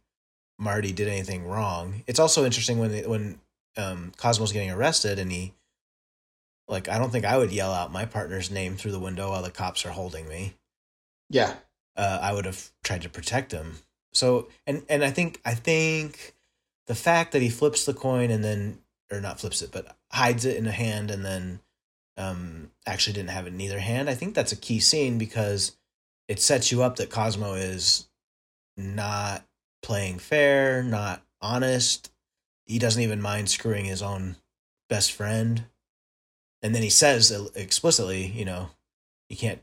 Marty 0.58 0.92
did 0.92 1.08
anything 1.08 1.44
wrong. 1.44 2.02
It's 2.06 2.20
also 2.20 2.44
interesting 2.44 2.78
when 2.78 2.92
they, 2.92 3.06
when 3.06 3.40
um, 3.76 4.12
Cosmo's 4.16 4.52
getting 4.52 4.70
arrested 4.70 5.18
and 5.18 5.30
he 5.30 5.52
like 6.72 6.88
I 6.88 6.98
don't 6.98 7.10
think 7.10 7.24
I 7.24 7.38
would 7.38 7.52
yell 7.52 7.72
out 7.72 7.92
my 7.92 8.06
partner's 8.06 8.50
name 8.50 8.76
through 8.76 8.92
the 8.92 8.98
window 8.98 9.30
while 9.30 9.42
the 9.42 9.50
cops 9.50 9.86
are 9.86 9.90
holding 9.90 10.28
me. 10.28 10.54
Yeah. 11.30 11.54
Uh, 11.96 12.18
I 12.20 12.32
would 12.32 12.46
have 12.46 12.70
tried 12.82 13.02
to 13.02 13.08
protect 13.08 13.52
him. 13.52 13.76
So 14.12 14.48
and 14.66 14.82
and 14.88 15.04
I 15.04 15.10
think 15.10 15.40
I 15.44 15.54
think 15.54 16.34
the 16.86 16.94
fact 16.94 17.32
that 17.32 17.42
he 17.42 17.50
flips 17.50 17.84
the 17.84 17.94
coin 17.94 18.30
and 18.30 18.42
then 18.42 18.78
or 19.12 19.20
not 19.20 19.38
flips 19.38 19.62
it 19.62 19.70
but 19.70 19.94
hides 20.10 20.44
it 20.44 20.56
in 20.56 20.66
a 20.66 20.72
hand 20.72 21.10
and 21.10 21.24
then 21.24 21.60
um 22.16 22.70
actually 22.86 23.12
didn't 23.12 23.30
have 23.30 23.46
it 23.46 23.52
in 23.52 23.60
either 23.60 23.78
hand. 23.78 24.10
I 24.10 24.14
think 24.14 24.34
that's 24.34 24.52
a 24.52 24.56
key 24.56 24.80
scene 24.80 25.18
because 25.18 25.76
it 26.28 26.40
sets 26.40 26.72
you 26.72 26.82
up 26.82 26.96
that 26.96 27.10
Cosmo 27.10 27.54
is 27.54 28.08
not 28.76 29.44
playing 29.82 30.18
fair, 30.18 30.82
not 30.82 31.22
honest. 31.40 32.10
He 32.64 32.78
doesn't 32.78 33.02
even 33.02 33.20
mind 33.20 33.50
screwing 33.50 33.84
his 33.84 34.00
own 34.00 34.36
best 34.88 35.12
friend. 35.12 35.64
And 36.62 36.74
then 36.74 36.82
he 36.82 36.90
says 36.90 37.30
explicitly, 37.54 38.26
you 38.26 38.44
know, 38.44 38.70
you 39.28 39.36
can't 39.36 39.60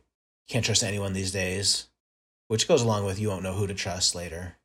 can't 0.48 0.65
trust 0.65 0.84
anyone 0.84 1.13
these 1.13 1.32
days, 1.32 1.88
which 2.48 2.68
goes 2.68 2.82
along 2.82 3.06
with 3.06 3.20
you 3.20 3.29
won't 3.29 3.44
know 3.44 3.53
who 3.53 3.68
to 3.68 3.74
trust 3.74 4.15
later. 4.15 4.58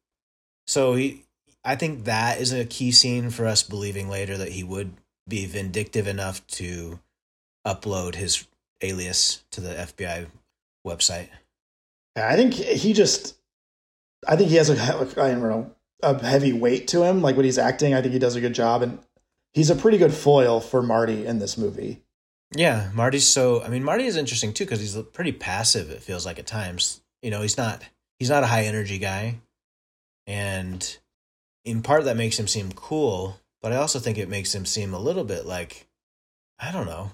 So 0.67 0.95
he 0.95 1.25
I 1.65 1.77
think 1.77 2.05
that 2.05 2.41
is 2.41 2.53
a 2.53 2.65
key 2.65 2.93
scene 2.93 3.31
for 3.31 3.47
us 3.47 3.63
believing 3.63 4.09
later 4.09 4.37
that 4.37 4.53
he 4.53 4.63
would 4.63 4.93
be 5.27 5.47
vindictive 5.47 6.07
enough 6.07 6.47
to 6.49 7.01
upload 7.67 8.17
his 8.17 8.47
alias 8.83 9.45
to 9.51 9.61
the 9.61 9.71
FBI 9.71 10.27
website. 10.87 11.29
I 12.17 12.37
think 12.37 12.55
he 12.55 12.93
just, 12.93 13.37
I 14.29 14.37
think 14.37 14.51
he 14.51 14.57
has 14.57 14.71
a, 14.71 14.81
I 15.21 15.31
don't 15.31 15.43
know, 15.43 15.75
a 16.03 16.23
heavy 16.23 16.53
weight 16.53 16.87
to 16.89 17.03
him. 17.03 17.23
Like 17.23 17.37
when 17.37 17.47
he's 17.47 17.59
acting, 17.59 17.95
I 17.95 18.03
think 18.03 18.13
he 18.13 18.19
does 18.19 18.37
a 18.37 18.41
good 18.41 18.55
job, 18.55 18.83
and 18.83 18.99
he's 19.53 19.71
a 19.71 19.75
pretty 19.75 19.99
good 19.99 20.13
foil 20.13 20.61
for 20.61 20.83
Marty 20.83 21.27
in 21.27 21.39
this 21.39 21.57
movie. 21.57 22.04
Yeah, 22.55 22.91
Marty's 22.95 23.27
so. 23.27 23.63
I 23.63 23.69
mean, 23.69 23.85
Marty 23.85 24.07
is 24.07 24.17
interesting 24.17 24.53
too 24.53 24.65
because 24.65 24.81
he's 24.81 24.97
pretty 25.13 25.33
passive. 25.33 25.91
It 25.91 26.03
feels 26.03 26.25
like 26.25 26.39
at 26.39 26.47
times. 26.47 27.01
You 27.23 27.31
know, 27.31 27.43
he's 27.43 27.57
not. 27.57 27.83
He's 28.19 28.31
not 28.31 28.45
a 28.45 28.47
high 28.47 28.65
energy 28.65 28.99
guy, 28.99 29.37
and 30.27 30.97
in 31.65 31.83
part 31.83 32.05
that 32.05 32.17
makes 32.17 32.39
him 32.39 32.47
seem 32.47 32.73
cool. 32.73 33.41
But 33.61 33.73
I 33.73 33.77
also 33.77 33.99
think 33.99 34.19
it 34.19 34.29
makes 34.29 34.55
him 34.55 34.67
seem 34.67 34.95
a 34.95 34.99
little 34.99 35.25
bit 35.25 35.47
like, 35.47 35.87
I 36.59 36.71
don't 36.71 36.87
know, 36.87 37.11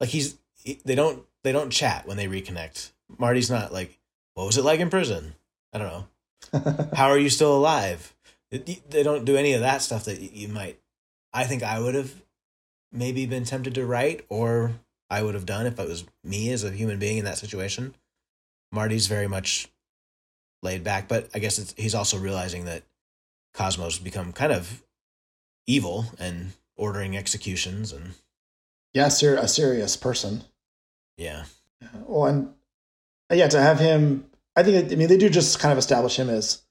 like 0.00 0.10
he's. 0.10 0.38
They 0.84 0.94
don't. 0.94 1.24
They 1.44 1.52
don't 1.52 1.70
chat 1.70 2.06
when 2.06 2.16
they 2.16 2.26
reconnect. 2.26 2.90
Marty's 3.18 3.50
not 3.50 3.72
like, 3.72 3.98
what 4.34 4.46
was 4.46 4.56
it 4.56 4.64
like 4.64 4.80
in 4.80 4.90
prison? 4.90 5.34
I 5.72 5.78
don't 5.78 5.88
know. 5.88 6.88
How 6.94 7.08
are 7.08 7.18
you 7.18 7.30
still 7.30 7.56
alive? 7.56 8.14
They 8.50 9.02
don't 9.02 9.24
do 9.24 9.36
any 9.36 9.52
of 9.52 9.60
that 9.60 9.82
stuff 9.82 10.06
that 10.06 10.20
you 10.20 10.48
might. 10.48 10.80
I 11.32 11.44
think 11.44 11.62
I 11.62 11.78
would 11.78 11.94
have 11.94 12.14
maybe 12.92 13.26
been 13.26 13.44
tempted 13.44 13.74
to 13.74 13.86
write, 13.86 14.24
or 14.28 14.72
I 15.10 15.22
would 15.22 15.34
have 15.34 15.46
done 15.46 15.66
if 15.66 15.78
it 15.78 15.88
was 15.88 16.04
me 16.24 16.50
as 16.52 16.64
a 16.64 16.70
human 16.70 16.98
being 16.98 17.18
in 17.18 17.24
that 17.24 17.38
situation. 17.38 17.94
Marty's 18.72 19.06
very 19.06 19.28
much 19.28 19.68
laid 20.62 20.82
back, 20.84 21.08
but 21.08 21.28
I 21.34 21.38
guess 21.38 21.74
he's 21.76 21.94
also 21.94 22.18
realizing 22.18 22.64
that 22.64 22.82
Cosmos 23.54 23.98
become 23.98 24.32
kind 24.32 24.52
of 24.52 24.82
evil 25.66 26.06
and 26.18 26.52
ordering 26.76 27.16
executions 27.16 27.92
and 27.92 28.14
yeah, 28.92 29.08
ser- 29.08 29.36
a 29.36 29.48
serious 29.48 29.96
person. 29.96 30.44
Yeah. 31.16 31.44
Well, 32.06 32.26
and 32.26 32.54
yeah, 33.30 33.48
to 33.48 33.60
have 33.60 33.78
him, 33.78 34.26
I 34.54 34.62
think, 34.62 34.92
I 34.92 34.96
mean, 34.96 35.08
they 35.08 35.18
do 35.18 35.28
just 35.28 35.58
kind 35.58 35.72
of 35.72 35.78
establish 35.78 36.16
him 36.18 36.30
as 36.30 36.62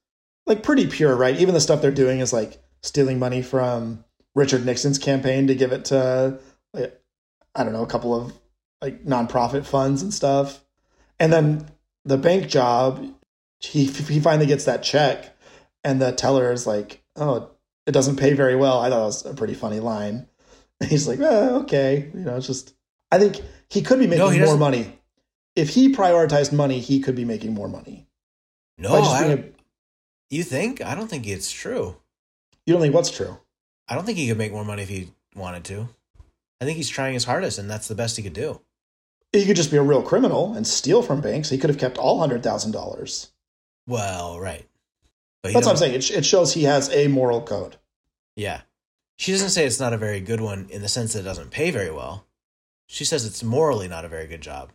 like 0.45 0.63
pretty 0.63 0.87
pure, 0.87 1.15
right? 1.15 1.35
Even 1.39 1.53
the 1.53 1.61
stuff 1.61 1.81
they're 1.81 1.91
doing 1.91 2.19
is 2.19 2.33
like 2.33 2.61
stealing 2.81 3.19
money 3.19 3.41
from 3.41 4.04
Richard 4.35 4.65
Nixon's 4.65 4.99
campaign 4.99 5.47
to 5.47 5.55
give 5.55 5.71
it 5.71 5.85
to, 5.85 6.39
like, 6.73 7.01
I 7.55 7.63
don't 7.63 7.73
know, 7.73 7.83
a 7.83 7.87
couple 7.87 8.13
of 8.13 8.33
like 8.81 9.05
nonprofit 9.05 9.65
funds 9.65 10.01
and 10.01 10.13
stuff. 10.13 10.63
And 11.19 11.31
then 11.31 11.67
the 12.03 12.17
bank 12.17 12.49
job, 12.49 13.03
he 13.59 13.85
he 13.85 14.19
finally 14.19 14.45
gets 14.45 14.65
that 14.65 14.83
check, 14.83 15.35
and 15.83 16.01
the 16.01 16.11
teller 16.11 16.51
is 16.51 16.67
like, 16.67 17.01
"Oh, 17.15 17.51
it 17.87 17.91
doesn't 17.91 18.17
pay 18.17 18.33
very 18.33 18.55
well." 18.55 18.79
I 18.79 18.89
thought 18.89 19.01
it 19.01 19.05
was 19.05 19.25
a 19.25 19.33
pretty 19.33 19.53
funny 19.53 19.79
line. 19.79 20.27
And 20.81 20.89
he's 20.89 21.07
like, 21.07 21.19
oh, 21.21 21.61
"Okay, 21.61 22.11
you 22.13 22.21
know, 22.21 22.35
it's 22.35 22.47
just." 22.47 22.75
I 23.11 23.19
think 23.19 23.39
he 23.69 23.81
could 23.81 23.99
be 23.99 24.07
making 24.07 24.39
no, 24.39 24.45
more 24.45 24.57
money 24.57 24.99
if 25.55 25.69
he 25.69 25.93
prioritized 25.93 26.51
money, 26.51 26.79
he 26.79 26.99
could 26.99 27.15
be 27.15 27.25
making 27.25 27.53
more 27.53 27.67
money. 27.67 28.07
No, 28.77 28.93
I, 28.93 29.23
a, 29.23 29.43
you 30.29 30.43
think? 30.43 30.81
I 30.81 30.95
don't 30.95 31.07
think 31.07 31.25
it's 31.27 31.49
true. 31.49 31.95
You 32.65 32.73
don't 32.73 32.81
think 32.81 32.93
what's 32.93 33.11
true? 33.11 33.37
I 33.87 33.95
don't 33.95 34.05
think 34.05 34.17
he 34.17 34.27
could 34.27 34.37
make 34.37 34.51
more 34.51 34.65
money 34.65 34.83
if 34.83 34.89
he 34.89 35.11
wanted 35.35 35.63
to. 35.65 35.89
I 36.61 36.65
think 36.65 36.77
he's 36.77 36.89
trying 36.89 37.13
his 37.13 37.25
hardest, 37.25 37.59
and 37.59 37.69
that's 37.69 37.87
the 37.87 37.95
best 37.95 38.17
he 38.17 38.23
could 38.23 38.33
do. 38.33 38.61
He 39.31 39.45
could 39.45 39.57
just 39.57 39.71
be 39.71 39.77
a 39.77 39.83
real 39.83 40.01
criminal 40.01 40.53
and 40.53 40.65
steal 40.65 41.01
from 41.01 41.21
banks. 41.21 41.49
He 41.49 41.57
could 41.57 41.69
have 41.69 41.79
kept 41.79 41.97
all 41.97 42.19
hundred 42.19 42.41
thousand 42.41 42.71
dollars. 42.71 43.31
Well, 43.87 44.39
right. 44.39 44.65
But 45.43 45.53
that's 45.53 45.65
what 45.65 45.73
I'm 45.73 45.77
saying. 45.77 45.95
It, 45.95 46.09
it 46.09 46.25
shows 46.25 46.53
he 46.53 46.63
has 46.63 46.89
a 46.89 47.07
moral 47.07 47.41
code. 47.41 47.75
Yeah. 48.35 48.61
She 49.17 49.31
doesn't 49.31 49.49
say 49.49 49.65
it's 49.65 49.79
not 49.79 49.93
a 49.93 49.97
very 49.97 50.19
good 50.19 50.41
one 50.41 50.67
in 50.69 50.81
the 50.81 50.89
sense 50.89 51.13
that 51.13 51.19
it 51.19 51.23
doesn't 51.23 51.51
pay 51.51 51.71
very 51.71 51.91
well. 51.91 52.25
She 52.87 53.05
says 53.05 53.25
it's 53.25 53.43
morally 53.43 53.87
not 53.87 54.05
a 54.05 54.09
very 54.09 54.27
good 54.27 54.41
job. 54.41 54.71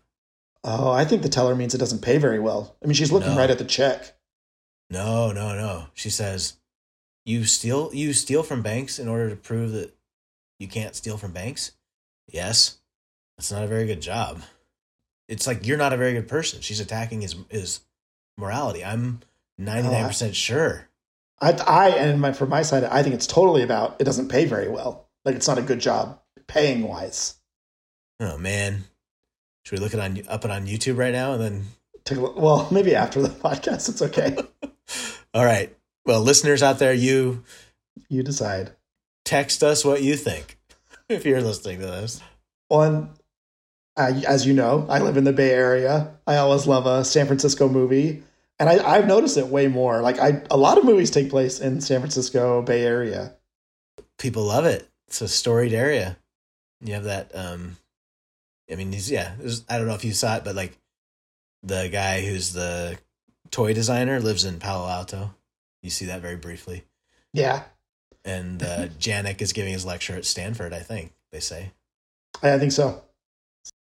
Oh, 0.62 0.90
I 0.90 1.04
think 1.04 1.22
the 1.22 1.28
teller 1.28 1.54
means 1.54 1.74
it 1.74 1.78
doesn't 1.78 2.02
pay 2.02 2.18
very 2.18 2.38
well. 2.38 2.76
I 2.82 2.86
mean, 2.86 2.94
she's 2.94 3.12
looking 3.12 3.32
no. 3.32 3.38
right 3.38 3.50
at 3.50 3.58
the 3.58 3.64
check. 3.64 4.14
No, 4.90 5.32
no, 5.32 5.54
no. 5.54 5.86
She 5.94 6.10
says, 6.10 6.54
"You 7.24 7.44
steal 7.44 7.90
you 7.92 8.12
steal 8.12 8.42
from 8.42 8.62
banks 8.62 8.98
in 8.98 9.08
order 9.08 9.30
to 9.30 9.36
prove 9.36 9.72
that 9.72 9.94
you 10.58 10.68
can't 10.68 10.94
steal 10.94 11.16
from 11.16 11.32
banks?" 11.32 11.72
Yes. 12.28 12.78
That's 13.36 13.52
not 13.52 13.64
a 13.64 13.68
very 13.68 13.86
good 13.86 14.02
job. 14.02 14.42
It's 15.28 15.46
like 15.46 15.66
you're 15.66 15.78
not 15.78 15.92
a 15.92 15.96
very 15.96 16.12
good 16.12 16.28
person. 16.28 16.60
She's 16.60 16.80
attacking 16.80 17.22
his 17.22 17.36
his 17.48 17.80
morality. 18.36 18.84
I'm 18.84 19.20
99% 19.60 20.26
oh, 20.26 20.28
uh, 20.28 20.32
sure. 20.32 20.88
I 21.40 21.52
I 21.52 21.88
and 21.90 22.20
my 22.20 22.32
from 22.32 22.50
my 22.50 22.62
side, 22.62 22.84
I 22.84 23.02
think 23.02 23.14
it's 23.14 23.26
totally 23.26 23.62
about 23.62 23.96
it 23.98 24.04
doesn't 24.04 24.28
pay 24.28 24.44
very 24.44 24.68
well. 24.68 25.08
Like 25.24 25.36
it's 25.36 25.48
not 25.48 25.58
a 25.58 25.62
good 25.62 25.80
job 25.80 26.20
paying 26.46 26.86
wise. 26.86 27.36
Oh 28.18 28.36
man, 28.36 28.84
should 29.64 29.78
we 29.78 29.84
look 29.84 29.94
it 29.94 30.00
on 30.00 30.20
up 30.28 30.44
it 30.44 30.50
on 30.50 30.66
YouTube 30.66 30.98
right 30.98 31.12
now 31.12 31.32
and 31.32 31.42
then 31.42 31.64
take 32.04 32.18
a 32.18 32.20
look? 32.20 32.36
Well, 32.36 32.68
maybe 32.72 32.94
after 32.94 33.22
the 33.22 33.28
podcast. 33.28 33.88
It's 33.88 34.02
okay. 34.02 34.36
All 35.34 35.44
right. 35.44 35.74
Well, 36.04 36.20
listeners 36.20 36.62
out 36.62 36.78
there, 36.78 36.94
you 36.94 37.44
you 38.08 38.22
decide. 38.22 38.72
Text 39.24 39.62
us 39.62 39.84
what 39.84 40.02
you 40.02 40.16
think 40.16 40.58
if 41.08 41.24
you're 41.24 41.42
listening 41.42 41.80
to 41.80 41.86
this. 41.86 42.20
On 42.68 43.10
uh, 43.96 44.20
as 44.26 44.46
you 44.46 44.54
know, 44.54 44.86
I 44.88 45.00
live 45.00 45.16
in 45.16 45.24
the 45.24 45.32
Bay 45.32 45.50
Area. 45.50 46.14
I 46.26 46.36
always 46.36 46.66
love 46.66 46.86
a 46.86 47.04
San 47.04 47.26
Francisco 47.26 47.68
movie, 47.68 48.22
and 48.58 48.68
I, 48.68 48.78
I've 48.84 49.06
noticed 49.06 49.36
it 49.36 49.48
way 49.48 49.68
more. 49.68 50.00
Like 50.00 50.18
I, 50.18 50.42
a 50.50 50.56
lot 50.56 50.78
of 50.78 50.84
movies 50.84 51.10
take 51.10 51.30
place 51.30 51.60
in 51.60 51.80
San 51.80 52.00
Francisco 52.00 52.62
Bay 52.62 52.84
Area. 52.84 53.34
People 54.18 54.44
love 54.44 54.64
it. 54.64 54.88
It's 55.08 55.20
a 55.20 55.28
storied 55.28 55.72
area. 55.72 56.16
You 56.80 56.94
have 56.94 57.04
that 57.04 57.32
um, 57.34 57.76
I 58.70 58.76
mean, 58.76 58.92
he's 58.92 59.10
yeah. 59.10 59.32
I 59.68 59.78
don't 59.78 59.86
know 59.86 59.94
if 59.94 60.04
you 60.04 60.12
saw 60.12 60.36
it, 60.36 60.44
but 60.44 60.54
like 60.54 60.76
the 61.62 61.88
guy 61.90 62.24
who's 62.24 62.52
the 62.52 62.98
toy 63.50 63.74
designer 63.74 64.20
lives 64.20 64.44
in 64.44 64.60
Palo 64.60 64.88
Alto. 64.88 65.34
You 65.82 65.90
see 65.90 66.06
that 66.06 66.20
very 66.20 66.36
briefly. 66.36 66.84
Yeah. 67.32 67.62
And 68.24 68.62
uh, 68.62 68.88
Janek 68.98 69.40
is 69.40 69.52
giving 69.52 69.72
his 69.72 69.86
lecture 69.86 70.14
at 70.14 70.24
Stanford. 70.24 70.72
I 70.72 70.80
think 70.80 71.12
they 71.32 71.40
say. 71.40 71.72
I 72.42 72.58
think 72.58 72.72
so. 72.72 73.02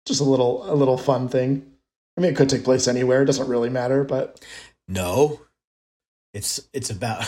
Just 0.07 0.21
a 0.21 0.25
little, 0.25 0.71
a 0.71 0.75
little 0.75 0.99
fun 0.99 1.29
thing. 1.29 1.71
I 2.17 2.21
mean, 2.21 2.33
it 2.33 2.37
could 2.37 2.49
take 2.49 2.65
place 2.65 2.87
anywhere. 2.87 3.23
It 3.23 3.27
doesn't 3.27 3.49
really 3.49 3.71
matter, 3.71 4.05
but 4.05 4.45
no, 4.87 5.41
it's 6.33 6.61
it's 6.73 6.91
about 6.91 7.23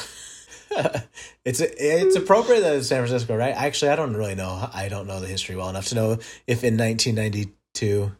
it's 1.44 1.60
it's 1.60 2.16
appropriate 2.16 2.60
that 2.60 2.76
it's 2.76 2.88
San 2.88 2.98
Francisco, 2.98 3.36
right? 3.36 3.54
Actually, 3.54 3.90
I 3.90 3.96
don't 3.96 4.16
really 4.16 4.34
know. 4.34 4.68
I 4.72 4.88
don't 4.88 5.06
know 5.06 5.20
the 5.20 5.26
history 5.26 5.56
well 5.56 5.70
enough 5.70 5.86
to 5.86 5.94
know 5.94 6.12
if 6.46 6.62
in 6.62 6.76
1992 6.76 8.12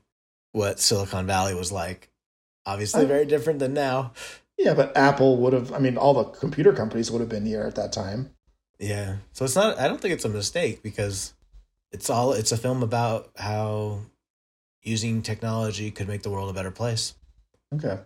what 0.53 0.81
Silicon 0.81 1.27
Valley 1.27 1.55
was 1.55 1.71
like. 1.71 2.11
Obviously, 2.65 3.05
very 3.05 3.27
different 3.27 3.61
than 3.61 3.75
now. 3.75 4.13
Yeah, 4.59 4.75
but 4.75 4.97
Apple 4.97 5.37
would 5.39 5.53
have. 5.53 5.73
I 5.73 5.79
mean, 5.79 5.97
all 5.97 6.15
the 6.15 6.25
computer 6.25 6.73
companies 6.73 7.11
would 7.11 7.21
have 7.21 7.29
been 7.29 7.47
here 7.47 7.63
at 7.65 7.75
that 7.75 7.93
time. 7.93 8.31
Yeah, 8.79 9.17
so 9.33 9.45
it's 9.45 9.55
not. 9.57 9.79
I 9.79 9.89
don't 9.89 10.01
think 10.01 10.15
it's 10.15 10.25
a 10.25 10.31
mistake 10.31 10.83
because 10.83 11.35
it's 11.93 12.09
all. 12.11 12.33
It's 12.33 12.53
a 12.53 12.57
film 12.57 12.83
about 12.83 13.31
how 13.37 14.01
using 14.83 15.23
technology 15.23 15.91
could 15.91 16.09
make 16.09 16.23
the 16.23 16.31
world 16.31 16.49
a 16.51 16.55
better 16.55 16.71
place. 16.71 17.15
Okay. 17.75 17.99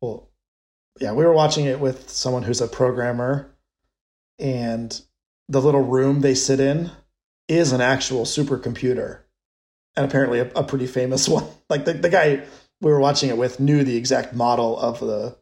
Well, 0.00 0.28
yeah, 1.00 1.12
we 1.12 1.24
were 1.24 1.32
watching 1.32 1.64
it 1.66 1.80
with 1.80 2.10
someone 2.10 2.42
who's 2.42 2.60
a 2.60 2.68
programmer, 2.68 3.50
and 4.38 5.00
the 5.48 5.60
little 5.60 5.82
room 5.82 6.20
they 6.20 6.34
sit 6.34 6.60
in 6.60 6.90
is 7.48 7.72
an 7.72 7.80
actual 7.80 8.24
supercomputer. 8.24 9.20
and 9.96 10.04
apparently 10.06 10.40
a, 10.40 10.50
a 10.56 10.64
pretty 10.64 10.86
famous 10.86 11.28
one. 11.36 11.44
Like 11.70 11.84
the, 11.84 11.94
the 11.94 12.08
guy 12.08 12.42
we 12.80 12.90
were 12.90 13.00
watching 13.00 13.30
it 13.30 13.38
with 13.38 13.60
knew 13.60 13.82
the 13.84 13.96
exact 13.96 14.34
model 14.34 14.78
of 14.78 15.00
the 15.00 15.36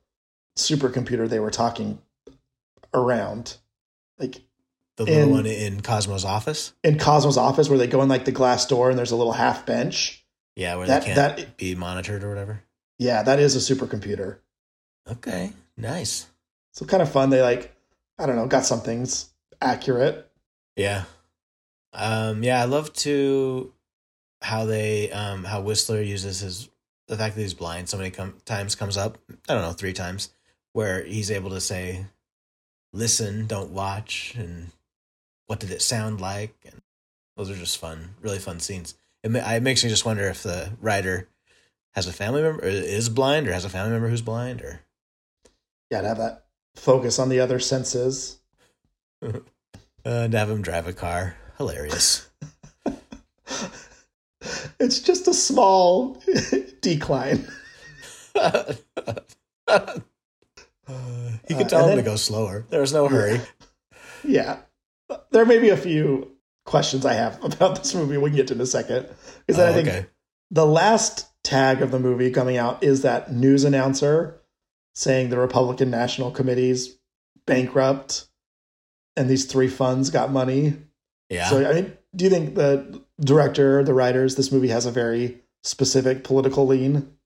supercomputer 0.56 1.28
they 1.28 1.40
were 1.40 1.50
talking 1.50 1.98
around. 2.94 3.56
Like 4.18 4.40
The 4.96 5.04
little 5.04 5.22
In- 5.24 5.30
one 5.30 5.46
in 5.46 5.80
Cosmo's 5.80 6.24
office. 6.24 6.72
in 6.84 6.98
Cosmo's 6.98 7.36
office 7.38 7.68
where 7.68 7.78
they 7.78 7.86
go 7.86 8.02
in 8.02 8.08
like 8.08 8.24
the 8.24 8.32
glass 8.32 8.66
door 8.66 8.90
and 8.90 8.98
there's 8.98 9.10
a 9.10 9.16
little 9.16 9.32
half 9.32 9.64
bench. 9.66 10.24
Yeah, 10.54 10.76
where 10.76 10.86
That- 10.86 11.00
they 11.02 11.14
can't 11.14 11.36
that- 11.38 11.56
be 11.56 11.74
monitored 11.74 12.22
or 12.22 12.28
whatever. 12.28 12.62
Yeah, 12.98 13.22
that 13.22 13.38
is 13.40 13.56
a 13.56 13.74
supercomputer. 13.74 14.38
Okay, 15.10 15.52
nice. 15.76 16.26
So 16.72 16.84
kind 16.86 17.02
of 17.02 17.10
fun. 17.10 17.30
They 17.30 17.42
like, 17.42 17.74
I 18.18 18.26
don't 18.26 18.36
know, 18.36 18.46
got 18.46 18.64
some 18.66 18.80
things 18.82 19.30
accurate. 19.60 20.30
Yeah. 20.76 21.04
Um, 21.94 22.42
yeah, 22.42 22.60
I 22.60 22.64
love 22.66 22.92
to 22.94 23.72
how 24.42 24.64
they 24.66 25.10
um 25.12 25.44
how 25.44 25.60
Whistler 25.60 26.02
uses 26.02 26.40
his 26.40 26.68
the 27.08 27.16
fact 27.16 27.34
that 27.34 27.42
he's 27.42 27.54
blind 27.54 27.88
so 27.88 27.96
many 27.96 28.10
com- 28.10 28.38
times 28.44 28.74
comes 28.74 28.96
up. 28.96 29.18
I 29.48 29.54
don't 29.54 29.62
know, 29.62 29.72
three 29.72 29.92
times 29.92 30.30
where 30.72 31.02
he's 31.04 31.30
able 31.30 31.50
to 31.50 31.60
say, 31.60 32.06
"Listen, 32.92 33.46
don't 33.46 33.70
watch," 33.70 34.34
and 34.36 34.72
what 35.46 35.60
did 35.60 35.70
it 35.70 35.82
sound 35.82 36.20
like? 36.20 36.54
And 36.64 36.80
those 37.36 37.50
are 37.50 37.54
just 37.56 37.78
fun, 37.78 38.14
really 38.20 38.38
fun 38.38 38.60
scenes. 38.60 38.94
It, 39.22 39.30
ma- 39.30 39.48
it 39.50 39.62
makes 39.62 39.84
me 39.84 39.90
just 39.90 40.04
wonder 40.04 40.24
if 40.28 40.42
the 40.42 40.72
writer 40.80 41.28
has 41.94 42.06
a 42.06 42.12
family 42.12 42.42
member, 42.42 42.62
is 42.64 43.08
blind, 43.08 43.46
or 43.48 43.52
has 43.52 43.64
a 43.64 43.68
family 43.68 43.92
member 43.92 44.08
who's 44.08 44.22
blind, 44.22 44.62
or 44.62 44.80
Yeah, 45.90 46.00
to 46.00 46.08
have 46.08 46.18
that 46.18 46.46
focus 46.74 47.18
on 47.18 47.28
the 47.28 47.40
other 47.40 47.58
senses. 47.58 48.40
uh, 49.22 49.32
to 50.04 50.38
have 50.38 50.50
him 50.50 50.62
drive 50.62 50.86
a 50.86 50.92
car. 50.92 51.36
Hilarious. 51.58 52.28
It's 54.80 54.98
just 54.98 55.28
a 55.28 55.34
small 55.34 56.20
decline. 56.80 57.46
Uh, 60.88 60.92
he 61.48 61.54
could 61.54 61.66
Uh, 61.66 61.68
tell 61.70 61.88
him 61.88 61.96
to 61.96 62.02
go 62.02 62.16
slower. 62.16 62.64
There's 62.70 62.92
no 62.92 63.08
hurry. 63.08 63.40
Yeah. 64.24 64.58
There 65.32 65.44
may 65.44 65.58
be 65.58 65.70
a 65.70 65.76
few 65.76 66.30
questions 66.64 67.04
I 67.04 67.14
have 67.14 67.42
about 67.52 67.76
this 67.78 67.92
movie 67.92 68.16
we 68.18 68.30
can 68.30 68.36
get 68.36 68.46
to 68.48 68.54
in 68.54 68.60
a 68.60 68.66
second. 68.66 69.08
Because 69.46 69.60
Oh, 69.60 69.68
I 69.68 69.72
think 69.72 69.88
okay. 69.88 70.06
the 70.52 70.64
last 70.66 71.26
tag 71.42 71.82
of 71.82 71.90
the 71.90 71.98
movie 71.98 72.30
coming 72.30 72.56
out 72.56 72.84
is 72.84 73.02
that 73.02 73.32
news 73.32 73.64
announcer 73.64 74.40
saying 74.94 75.30
the 75.30 75.38
Republican 75.40 75.90
National 75.90 76.30
Committee's 76.30 76.96
bankrupt 77.46 78.26
and 79.16 79.28
these 79.28 79.44
three 79.46 79.66
funds 79.68 80.08
got 80.10 80.30
money. 80.30 80.74
Yeah. 81.28 81.48
So, 81.50 81.68
I 81.68 81.72
mean, 81.74 81.96
do 82.14 82.24
you 82.24 82.30
think 82.30 82.54
the 82.54 83.02
director, 83.20 83.82
the 83.82 83.94
writers, 83.94 84.36
this 84.36 84.52
movie 84.52 84.68
has 84.68 84.86
a 84.86 84.92
very 84.92 85.40
specific 85.64 86.22
political 86.22 86.64
lean? 86.66 87.16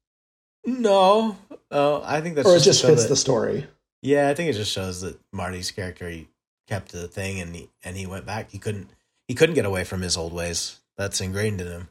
no. 0.64 1.36
Oh, 1.70 2.02
I 2.04 2.20
think 2.20 2.36
that's 2.36 2.48
or 2.48 2.56
it 2.56 2.60
just 2.62 2.84
fits 2.84 3.02
that- 3.02 3.08
the 3.08 3.16
story? 3.16 3.66
Yeah, 4.02 4.28
I 4.28 4.34
think 4.34 4.50
it 4.50 4.52
just 4.54 4.72
shows 4.72 5.00
that 5.00 5.18
Marty's 5.32 5.70
character 5.70 6.08
he 6.08 6.28
kept 6.68 6.92
the 6.92 7.08
thing 7.08 7.40
and 7.40 7.54
he 7.54 7.70
and 7.82 7.96
he 7.96 8.06
went 8.06 8.26
back. 8.26 8.50
He 8.50 8.58
couldn't 8.58 8.88
he 9.26 9.34
couldn't 9.34 9.54
get 9.56 9.64
away 9.64 9.84
from 9.84 10.02
his 10.02 10.16
old 10.16 10.32
ways. 10.32 10.78
That's 10.96 11.20
ingrained 11.20 11.60
in 11.60 11.66
him. 11.66 11.88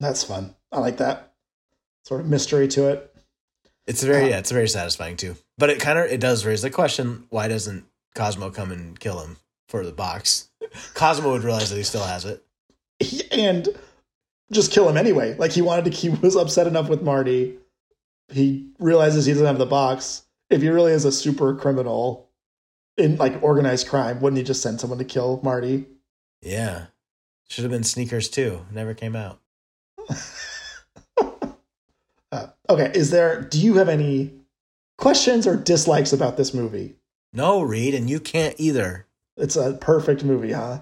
That's 0.00 0.22
fun. 0.22 0.54
I 0.70 0.80
like 0.80 0.98
that 0.98 1.32
sort 2.04 2.20
of 2.20 2.26
mystery 2.26 2.68
to 2.68 2.88
it. 2.88 3.14
It's 3.86 4.02
very 4.02 4.24
Uh, 4.24 4.28
yeah, 4.28 4.38
it's 4.38 4.50
very 4.50 4.68
satisfying 4.68 5.16
too. 5.16 5.36
But 5.56 5.70
it 5.70 5.80
kind 5.80 5.98
of 5.98 6.10
it 6.10 6.20
does 6.20 6.44
raise 6.44 6.62
the 6.62 6.70
question: 6.70 7.24
Why 7.30 7.48
doesn't 7.48 7.84
Cosmo 8.14 8.50
come 8.50 8.70
and 8.70 8.98
kill 9.00 9.20
him 9.20 9.36
for 9.68 9.84
the 9.86 9.92
box? 9.92 10.50
Cosmo 10.94 11.32
would 11.32 11.42
realize 11.44 11.70
that 11.70 11.76
he 11.76 11.82
still 11.84 12.04
has 12.04 12.24
it. 12.26 12.44
and 13.32 13.68
just 14.52 14.72
kill 14.72 14.88
him 14.88 14.96
anyway. 14.98 15.34
Like 15.38 15.52
he 15.52 15.62
wanted 15.62 15.86
to, 15.86 15.90
he 15.90 16.10
was 16.10 16.36
upset 16.36 16.66
enough 16.66 16.88
with 16.88 17.00
Marty. 17.02 17.56
He 18.28 18.70
realizes 18.78 19.26
he 19.26 19.32
doesn't 19.32 19.46
have 19.46 19.58
the 19.58 19.66
box. 19.66 20.22
If 20.50 20.62
he 20.62 20.68
really 20.68 20.92
is 20.92 21.04
a 21.04 21.12
super 21.12 21.54
criminal 21.54 22.30
in 22.96 23.16
like 23.16 23.42
organized 23.42 23.88
crime, 23.88 24.20
wouldn't 24.20 24.38
he 24.38 24.44
just 24.44 24.62
send 24.62 24.80
someone 24.80 24.98
to 24.98 25.04
kill 25.04 25.40
Marty? 25.42 25.86
Yeah, 26.42 26.86
should 27.48 27.64
have 27.64 27.70
been 27.70 27.84
sneakers 27.84 28.28
too. 28.28 28.66
Never 28.70 28.94
came 28.94 29.16
out. 29.16 29.40
Uh, 32.30 32.48
okay, 32.68 32.92
is 32.94 33.10
there? 33.10 33.40
Do 33.40 33.58
you 33.58 33.76
have 33.76 33.88
any 33.88 34.34
questions 34.98 35.46
or 35.46 35.56
dislikes 35.56 36.12
about 36.12 36.36
this 36.36 36.52
movie? 36.52 36.94
No, 37.32 37.62
Reed, 37.62 37.94
and 37.94 38.10
you 38.10 38.20
can't 38.20 38.54
either. 38.58 39.06
It's 39.38 39.56
a 39.56 39.72
perfect 39.80 40.24
movie, 40.24 40.52
huh? 40.52 40.80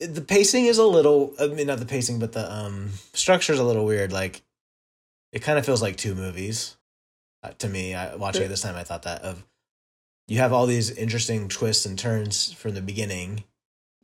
the 0.00 0.20
pacing 0.20 0.66
is 0.66 0.78
a 0.78 0.86
little 0.86 1.34
i 1.40 1.46
mean 1.48 1.66
not 1.66 1.78
the 1.78 1.86
pacing 1.86 2.18
but 2.18 2.32
the 2.32 2.52
um 2.52 2.90
structure 3.12 3.52
is 3.52 3.58
a 3.58 3.64
little 3.64 3.84
weird 3.84 4.12
like 4.12 4.42
it 5.32 5.40
kind 5.40 5.58
of 5.58 5.66
feels 5.66 5.82
like 5.82 5.96
two 5.96 6.14
movies 6.14 6.76
uh, 7.42 7.50
to 7.58 7.68
me. 7.68 7.94
I, 7.94 8.14
watching 8.16 8.42
it 8.42 8.48
this 8.48 8.62
time 8.62 8.76
i 8.76 8.84
thought 8.84 9.02
that 9.02 9.22
of 9.22 9.44
you 10.26 10.38
have 10.38 10.52
all 10.52 10.66
these 10.66 10.90
interesting 10.90 11.48
twists 11.48 11.86
and 11.86 11.98
turns 11.98 12.52
from 12.52 12.74
the 12.74 12.82
beginning 12.82 13.44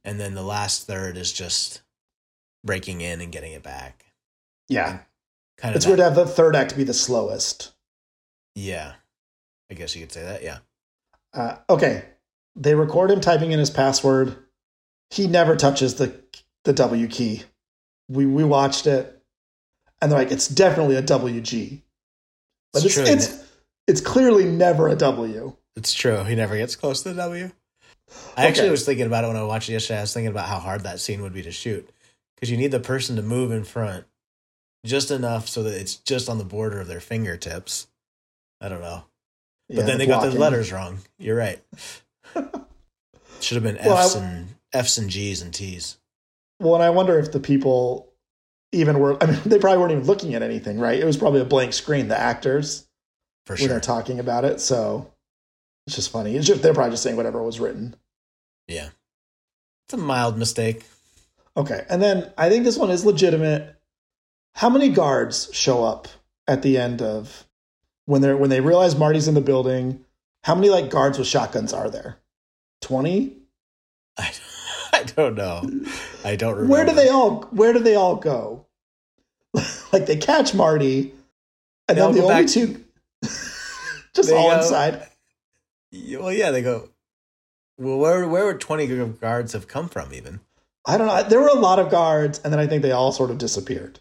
and 0.04 0.18
then 0.20 0.34
the 0.34 0.42
last 0.42 0.86
third 0.86 1.16
is 1.16 1.32
just 1.32 1.82
breaking 2.64 3.00
in 3.00 3.20
and 3.20 3.30
getting 3.32 3.52
it 3.52 3.62
back. 3.62 4.06
Yeah, 4.68 5.00
kind 5.58 5.72
of 5.72 5.76
it's 5.76 5.84
that- 5.84 5.90
weird 5.90 5.98
to 5.98 6.04
have 6.04 6.14
the 6.14 6.26
third 6.26 6.56
act 6.56 6.76
be 6.76 6.84
the 6.84 6.94
slowest. 6.94 7.72
yeah. 8.54 8.94
I 9.70 9.74
guess 9.74 9.96
you 9.96 10.02
could 10.02 10.12
say 10.12 10.22
that 10.22 10.42
yeah. 10.42 10.58
Uh, 11.32 11.56
okay, 11.70 12.04
they 12.54 12.74
record 12.74 13.10
him 13.10 13.20
typing 13.20 13.50
in 13.50 13.58
his 13.58 13.70
password. 13.70 14.36
He 15.10 15.26
never 15.26 15.56
touches 15.56 15.94
the 15.94 16.14
the 16.64 16.74
W 16.74 17.08
key. 17.08 17.42
We 18.08 18.26
we 18.26 18.44
watched 18.44 18.86
it, 18.86 19.13
and 20.00 20.10
they're 20.10 20.18
like, 20.18 20.32
it's 20.32 20.48
definitely 20.48 20.96
a 20.96 21.02
WG, 21.02 21.80
but 22.72 22.84
it's 22.84 22.94
true. 22.94 23.04
it's, 23.04 23.42
it's 23.86 24.00
clearly 24.00 24.44
never 24.44 24.88
a 24.88 24.96
W. 24.96 25.54
It's 25.76 25.92
true. 25.92 26.24
He 26.24 26.34
never 26.34 26.56
gets 26.56 26.76
close 26.76 27.02
to 27.02 27.10
the 27.10 27.14
W. 27.22 27.50
I 28.36 28.46
actually 28.46 28.70
was 28.70 28.84
thinking 28.84 29.06
about 29.06 29.24
it 29.24 29.28
when 29.28 29.36
I 29.36 29.42
watched 29.44 29.68
it 29.68 29.72
yesterday. 29.72 29.98
I 29.98 30.02
was 30.02 30.12
thinking 30.12 30.30
about 30.30 30.48
how 30.48 30.58
hard 30.58 30.82
that 30.82 31.00
scene 31.00 31.22
would 31.22 31.32
be 31.32 31.42
to 31.42 31.50
shoot 31.52 31.88
because 32.36 32.50
you 32.50 32.56
need 32.56 32.70
the 32.70 32.80
person 32.80 33.16
to 33.16 33.22
move 33.22 33.50
in 33.50 33.64
front 33.64 34.04
just 34.84 35.10
enough 35.10 35.48
so 35.48 35.62
that 35.62 35.80
it's 35.80 35.96
just 35.96 36.28
on 36.28 36.38
the 36.38 36.44
border 36.44 36.80
of 36.80 36.86
their 36.86 37.00
fingertips. 37.00 37.88
I 38.60 38.68
don't 38.68 38.82
know, 38.82 39.04
but 39.68 39.76
Yeah, 39.78 39.82
then 39.84 39.98
the 39.98 40.04
they 40.04 40.06
got 40.06 40.22
the 40.22 40.38
letters 40.38 40.70
wrong. 40.72 40.98
You're 41.18 41.36
right. 41.36 41.60
Should 43.40 43.56
have 43.56 43.62
been 43.62 43.78
Well, 43.84 43.96
I- 43.96 44.04
F's 44.04 44.14
and 44.14 44.48
F's 44.72 44.98
and 44.98 45.10
G's 45.10 45.42
and 45.42 45.52
T's. 45.52 45.98
Well, 46.60 46.74
and 46.74 46.84
I 46.84 46.90
wonder 46.90 47.18
if 47.18 47.32
the 47.32 47.40
people 47.40 48.12
even 48.74 48.98
were. 48.98 49.22
I 49.22 49.26
mean, 49.26 49.40
they 49.46 49.58
probably 49.58 49.78
weren't 49.78 49.92
even 49.92 50.04
looking 50.04 50.34
at 50.34 50.42
anything, 50.42 50.78
right? 50.78 50.98
It 50.98 51.04
was 51.04 51.16
probably 51.16 51.40
a 51.40 51.44
blank 51.46 51.72
screen. 51.72 52.08
The 52.08 52.18
actors 52.18 52.86
For 53.46 53.54
when 53.54 53.58
sure. 53.60 53.68
they're 53.68 53.80
talking 53.80 54.18
about 54.20 54.44
it, 54.44 54.60
so 54.60 55.10
it's 55.86 55.96
just 55.96 56.10
funny. 56.10 56.36
It's 56.36 56.46
just, 56.46 56.62
they're 56.62 56.74
probably 56.74 56.92
just 56.92 57.02
saying 57.02 57.16
whatever 57.16 57.42
was 57.42 57.60
written. 57.60 57.94
yeah, 58.68 58.88
it's 59.86 59.94
a 59.94 59.96
mild 59.98 60.36
mistake. 60.38 60.84
Okay, 61.56 61.84
and 61.88 62.02
then 62.02 62.32
I 62.36 62.48
think 62.48 62.64
this 62.64 62.76
one 62.78 62.90
is 62.90 63.04
legitimate. 63.04 63.76
How 64.56 64.68
many 64.70 64.88
guards 64.88 65.48
show 65.52 65.84
up 65.84 66.08
at 66.46 66.62
the 66.62 66.78
end 66.78 67.00
of 67.02 67.46
when 68.06 68.22
they're 68.22 68.36
when 68.36 68.50
they 68.50 68.60
realize 68.60 68.96
Marty's 68.96 69.28
in 69.28 69.34
the 69.34 69.40
building? 69.40 70.04
How 70.42 70.54
many 70.54 70.68
like 70.68 70.90
guards 70.90 71.18
with 71.18 71.26
shotguns 71.28 71.72
are 71.72 71.88
there? 71.90 72.18
Twenty. 72.82 73.36
I, 74.18 74.30
I 75.12 75.12
don't 75.16 75.34
know. 75.34 75.70
I 76.24 76.36
don't 76.36 76.54
remember. 76.54 76.72
Where 76.72 76.84
do 76.86 76.92
they 76.92 77.08
all 77.08 77.42
Where 77.50 77.72
do 77.72 77.78
they 77.80 77.94
all 77.96 78.16
go? 78.16 78.66
like 79.92 80.06
they 80.06 80.16
catch 80.16 80.54
Marty, 80.54 81.12
and 81.88 81.96
They 81.96 82.02
then 82.02 82.12
the 82.14 82.22
only 82.22 82.34
back- 82.42 82.46
two, 82.48 82.84
just 83.22 84.32
all 84.32 84.50
go- 84.50 84.56
inside. 84.58 85.06
Well, 85.92 86.32
yeah, 86.32 86.50
they 86.50 86.62
go. 86.62 86.88
Well, 87.78 87.98
where 87.98 88.26
where 88.28 88.46
would 88.46 88.60
twenty 88.60 88.86
guards 88.86 89.52
have 89.52 89.68
come 89.68 89.88
from? 89.88 90.12
Even 90.12 90.40
I 90.86 90.96
don't 90.98 91.06
know. 91.06 91.22
There 91.22 91.40
were 91.40 91.48
a 91.48 91.54
lot 91.54 91.78
of 91.78 91.90
guards, 91.90 92.40
and 92.42 92.52
then 92.52 92.58
I 92.60 92.66
think 92.66 92.82
they 92.82 92.90
all 92.92 93.12
sort 93.12 93.30
of 93.30 93.38
disappeared. 93.38 94.00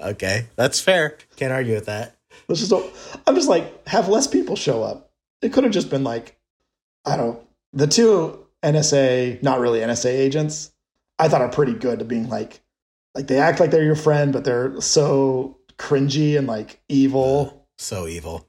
okay, 0.00 0.46
that's 0.56 0.80
fair. 0.80 1.16
Can't 1.36 1.52
argue 1.52 1.74
with 1.74 1.86
that. 1.86 2.16
Let's 2.48 2.66
just. 2.66 2.72
I'm 3.26 3.34
just 3.34 3.48
like 3.48 3.86
have 3.88 4.08
less 4.08 4.26
people 4.26 4.56
show 4.56 4.82
up. 4.82 5.10
It 5.40 5.52
could 5.52 5.64
have 5.64 5.72
just 5.72 5.90
been 5.90 6.04
like, 6.04 6.38
I 7.04 7.16
don't. 7.16 7.40
The 7.72 7.86
two 7.86 8.46
NSA, 8.64 9.42
not 9.42 9.60
really 9.60 9.80
NSA 9.80 10.10
agents, 10.10 10.72
I 11.18 11.28
thought 11.28 11.40
are 11.40 11.48
pretty 11.48 11.74
good 11.74 12.00
at 12.00 12.08
being 12.08 12.28
like, 12.28 12.60
like 13.14 13.26
they 13.26 13.38
act 13.38 13.60
like 13.60 13.70
they're 13.70 13.84
your 13.84 13.94
friend, 13.94 14.32
but 14.32 14.44
they're 14.44 14.80
so 14.80 15.58
cringy 15.78 16.38
and 16.38 16.46
like 16.46 16.80
evil. 16.88 17.66
So 17.78 18.06
evil. 18.06 18.46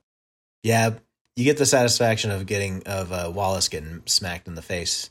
Yeah, 0.63 0.91
you 1.35 1.43
get 1.43 1.57
the 1.57 1.65
satisfaction 1.65 2.31
of 2.31 2.45
getting 2.45 2.83
of 2.85 3.11
uh, 3.11 3.31
Wallace 3.33 3.69
getting 3.69 4.03
smacked 4.05 4.47
in 4.47 4.55
the 4.55 4.61
face. 4.61 5.09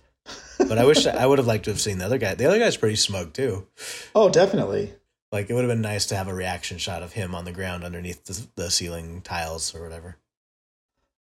But 0.59 0.79
I 0.79 0.85
wish 0.85 1.07
I 1.07 1.27
would 1.27 1.39
have 1.39 1.49
liked 1.49 1.65
to 1.65 1.71
have 1.71 1.81
seen 1.81 1.99
the 1.99 2.05
other 2.05 2.19
guy. 2.19 2.35
The 2.35 2.47
other 2.47 2.59
guy's 2.59 2.77
pretty 2.77 2.97
smug 2.97 3.33
too. 3.33 3.67
Oh, 4.15 4.31
definitely. 4.31 4.95
Like 5.33 5.51
it 5.51 5.55
would 5.55 5.65
have 5.65 5.71
been 5.71 5.81
nice 5.81 6.07
to 6.07 6.17
have 6.17 6.29
a 6.29 6.35
reaction 6.35 6.79
shot 6.79 7.03
of 7.03 7.13
him 7.13 7.35
on 7.35 7.45
the 7.45 7.53
ground 7.53 7.85
underneath 7.85 8.25
the, 8.25 8.47
the 8.55 8.71
ceiling 8.71 9.23
tiles 9.23 9.75
or 9.75 9.83
whatever. 9.83 10.17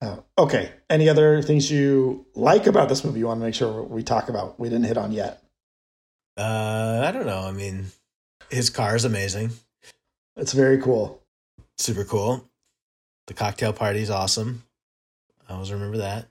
Oh, 0.01 0.23
okay. 0.37 0.71
Any 0.89 1.09
other 1.09 1.41
things 1.41 1.71
you 1.71 2.25
like 2.35 2.67
about 2.67 2.87
this 2.89 3.03
movie? 3.03 3.19
You 3.19 3.27
want 3.27 3.39
to 3.39 3.45
make 3.45 3.55
sure 3.55 3.81
we 3.83 4.03
talk 4.03 4.29
about? 4.29 4.59
We 4.59 4.69
didn't 4.69 4.85
hit 4.85 4.97
on 4.97 5.11
yet. 5.11 5.41
Uh, 6.37 7.03
I 7.03 7.11
don't 7.11 7.25
know. 7.25 7.41
I 7.41 7.51
mean, 7.51 7.87
his 8.49 8.69
car 8.69 8.95
is 8.95 9.05
amazing. 9.05 9.51
It's 10.35 10.53
very 10.53 10.79
cool. 10.79 11.21
Super 11.79 12.03
cool. 12.03 12.47
The 13.25 13.33
cocktail 13.33 13.73
party 13.73 14.01
is 14.01 14.11
awesome. 14.11 14.63
I 15.49 15.53
always 15.53 15.71
remember 15.71 15.97
that. 15.97 16.27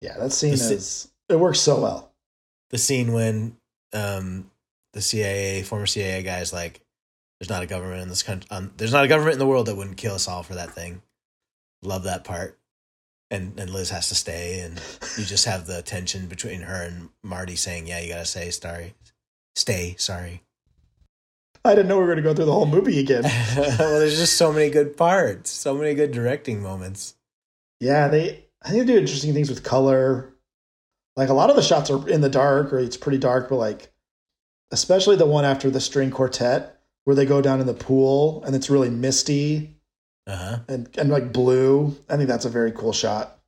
Yeah, 0.00 0.18
that 0.18 0.32
scene 0.32 0.50
The 0.50 0.74
is 0.74 1.08
it 1.28 1.38
works 1.38 1.60
so 1.60 1.80
well. 1.80 2.12
The 2.70 2.78
scene 2.78 3.12
when 3.12 3.56
um, 3.92 4.50
the 4.92 5.00
CIA, 5.00 5.62
former 5.62 5.86
CIA 5.86 6.22
guy 6.22 6.40
is 6.40 6.52
like, 6.52 6.80
there's 7.38 7.50
not 7.50 7.62
a 7.62 7.66
government 7.66 8.02
in 8.02 8.08
this 8.08 8.22
country. 8.22 8.48
Um, 8.50 8.72
there's 8.76 8.92
not 8.92 9.04
a 9.04 9.08
government 9.08 9.34
in 9.34 9.38
the 9.38 9.46
world 9.46 9.66
that 9.66 9.76
wouldn't 9.76 9.96
kill 9.96 10.14
us 10.14 10.26
all 10.28 10.42
for 10.42 10.54
that 10.54 10.72
thing. 10.72 11.02
Love 11.82 12.04
that 12.04 12.24
part. 12.24 12.58
And 13.32 13.58
and 13.58 13.70
Liz 13.70 13.90
has 13.90 14.08
to 14.10 14.14
stay, 14.14 14.60
and 14.60 14.80
you 15.18 15.24
just 15.24 15.46
have 15.46 15.66
the 15.66 15.82
tension 15.82 16.26
between 16.26 16.60
her 16.60 16.82
and 16.82 17.08
Marty 17.24 17.56
saying, 17.56 17.88
"Yeah, 17.88 18.00
you 18.00 18.10
gotta 18.10 18.26
say 18.26 18.50
sorry, 18.50 18.94
stay 19.56 19.96
sorry." 19.98 20.42
I 21.64 21.74
didn't 21.74 21.88
know 21.88 21.96
we 21.96 22.02
were 22.02 22.08
going 22.08 22.16
to 22.16 22.22
go 22.22 22.34
through 22.34 22.46
the 22.46 22.52
whole 22.52 22.66
movie 22.66 22.98
again. 22.98 23.22
well, 23.56 24.00
there's 24.00 24.18
just 24.18 24.36
so 24.36 24.52
many 24.52 24.68
good 24.68 24.96
parts, 24.96 25.50
so 25.50 25.74
many 25.74 25.94
good 25.94 26.10
directing 26.10 26.60
moments. 26.60 27.14
Yeah, 27.80 28.08
they 28.08 28.44
I 28.62 28.70
think 28.70 28.86
they 28.86 28.92
do 28.92 28.98
interesting 28.98 29.32
things 29.32 29.48
with 29.48 29.62
color. 29.62 30.32
Like 31.16 31.28
a 31.28 31.34
lot 31.34 31.50
of 31.50 31.56
the 31.56 31.62
shots 31.62 31.90
are 31.90 32.08
in 32.08 32.20
the 32.20 32.28
dark 32.28 32.72
or 32.72 32.78
it's 32.78 32.96
pretty 32.96 33.18
dark, 33.18 33.48
but 33.48 33.56
like 33.56 33.92
especially 34.70 35.16
the 35.16 35.26
one 35.26 35.44
after 35.44 35.70
the 35.70 35.80
string 35.80 36.10
quartet 36.10 36.80
where 37.04 37.16
they 37.16 37.26
go 37.26 37.42
down 37.42 37.60
in 37.60 37.66
the 37.66 37.74
pool 37.74 38.42
and 38.44 38.54
it's 38.54 38.70
really 38.70 38.90
misty 38.90 39.71
Uh 40.26 40.36
huh. 40.36 40.58
and, 40.68 40.88
and 40.96 41.10
like 41.10 41.32
blue. 41.32 41.96
I 42.08 42.16
think 42.16 42.28
that's 42.28 42.44
a 42.44 42.50
very 42.50 42.72
cool 42.72 42.92
shot. 42.92 43.38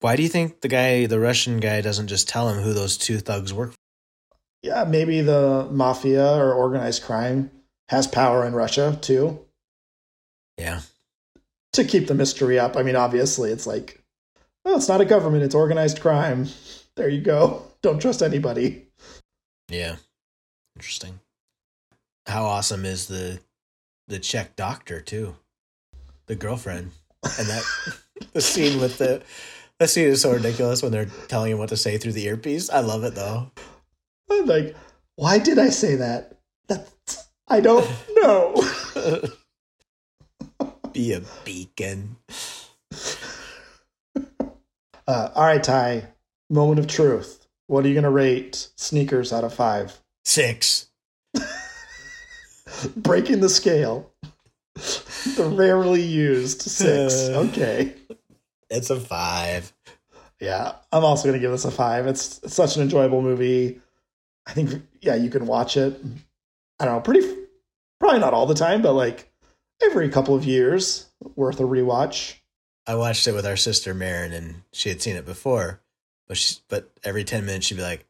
Why 0.00 0.14
do 0.14 0.22
you 0.22 0.28
think 0.28 0.60
the 0.60 0.68
guy, 0.68 1.06
the 1.06 1.18
Russian 1.18 1.58
guy, 1.58 1.80
doesn't 1.80 2.06
just 2.06 2.28
tell 2.28 2.48
him 2.48 2.62
who 2.62 2.72
those 2.72 2.96
two 2.96 3.18
thugs 3.18 3.52
work 3.52 3.70
for? 3.72 3.76
Yeah, 4.62 4.84
maybe 4.84 5.20
the 5.20 5.68
mafia 5.70 6.36
or 6.36 6.52
organized 6.52 7.02
crime 7.02 7.50
has 7.88 8.06
power 8.06 8.44
in 8.46 8.52
Russia 8.54 8.96
too 9.00 9.40
Yeah. 10.56 10.80
to 11.72 11.84
keep 11.84 12.06
the 12.06 12.14
mystery 12.14 12.58
up. 12.58 12.76
I 12.76 12.82
mean, 12.82 12.96
obviously, 12.96 13.50
it's 13.50 13.66
like, 13.66 14.00
oh, 14.64 14.76
it's 14.76 14.88
not 14.88 15.00
a 15.00 15.04
government, 15.04 15.42
it's 15.42 15.54
organized 15.54 16.00
crime. 16.00 16.48
There 16.96 17.08
you 17.08 17.20
go. 17.20 17.62
Don't 17.82 18.00
trust 18.00 18.22
anybody. 18.22 18.86
Yeah. 19.68 19.96
Interesting. 20.76 21.18
How 22.26 22.44
awesome 22.44 22.84
is 22.84 23.06
the 23.06 23.40
the 24.06 24.18
Czech 24.18 24.54
doctor 24.56 25.00
too? 25.00 25.34
The 26.28 26.36
girlfriend. 26.36 26.92
And 27.24 27.48
that 27.48 27.64
the 28.32 28.40
scene 28.40 28.80
with 28.80 28.98
the 28.98 29.22
that 29.78 29.90
scene 29.90 30.06
is 30.06 30.22
so 30.22 30.32
ridiculous 30.32 30.82
when 30.82 30.92
they're 30.92 31.08
telling 31.28 31.52
him 31.52 31.58
what 31.58 31.68
to 31.70 31.76
say 31.76 31.98
through 31.98 32.12
the 32.12 32.26
earpiece. 32.26 32.70
I 32.70 32.80
love 32.80 33.04
it 33.04 33.14
though. 33.14 33.50
I'm 34.30 34.46
like, 34.46 34.76
why 35.16 35.38
did 35.38 35.58
I 35.58 35.70
say 35.70 35.96
that? 35.96 36.38
That's, 36.68 37.28
I 37.48 37.60
don't 37.60 37.88
know. 38.10 38.54
Be 40.92 41.12
a 41.12 41.22
beacon. 41.44 42.16
Uh, 45.06 45.30
all 45.34 45.44
right, 45.44 45.62
Ty. 45.62 46.08
Moment 46.50 46.78
of 46.78 46.86
truth. 46.86 47.46
What 47.66 47.84
are 47.84 47.88
you 47.88 47.94
going 47.94 48.04
to 48.04 48.10
rate 48.10 48.68
sneakers 48.76 49.32
out 49.32 49.44
of 49.44 49.54
five? 49.54 49.98
Six. 50.24 50.88
Breaking 52.96 53.40
the 53.40 53.48
scale. 53.48 54.12
The 55.38 55.48
rarely 55.56 56.02
used 56.02 56.62
six. 56.62 57.28
Okay. 57.28 57.94
It's 58.70 58.90
a 58.90 59.00
five. 59.00 59.72
Yeah, 60.40 60.74
I'm 60.92 61.04
also 61.04 61.24
going 61.24 61.34
to 61.34 61.40
give 61.40 61.50
this 61.50 61.64
a 61.64 61.70
five. 61.70 62.06
It's, 62.06 62.38
it's 62.42 62.54
such 62.54 62.76
an 62.76 62.82
enjoyable 62.82 63.22
movie. 63.22 63.80
I 64.46 64.52
think, 64.52 64.82
yeah, 65.00 65.14
you 65.14 65.30
can 65.30 65.46
watch 65.46 65.76
it. 65.76 65.98
I 66.78 66.84
don't 66.84 66.94
know, 66.94 67.00
pretty, 67.00 67.26
probably 67.98 68.20
not 68.20 68.34
all 68.34 68.46
the 68.46 68.54
time, 68.54 68.82
but 68.82 68.92
like 68.92 69.32
every 69.82 70.08
couple 70.10 70.34
of 70.34 70.44
years 70.44 71.06
worth 71.34 71.60
a 71.60 71.64
rewatch. 71.64 72.34
I 72.86 72.94
watched 72.94 73.26
it 73.26 73.32
with 73.32 73.46
our 73.46 73.56
sister 73.56 73.94
Marin, 73.94 74.32
and 74.32 74.62
she 74.72 74.88
had 74.88 75.02
seen 75.02 75.16
it 75.16 75.26
before, 75.26 75.80
but 76.26 76.36
she, 76.36 76.56
but 76.68 76.90
every 77.04 77.24
ten 77.24 77.44
minutes 77.44 77.66
she'd 77.66 77.76
be 77.76 77.82
like, 77.82 78.06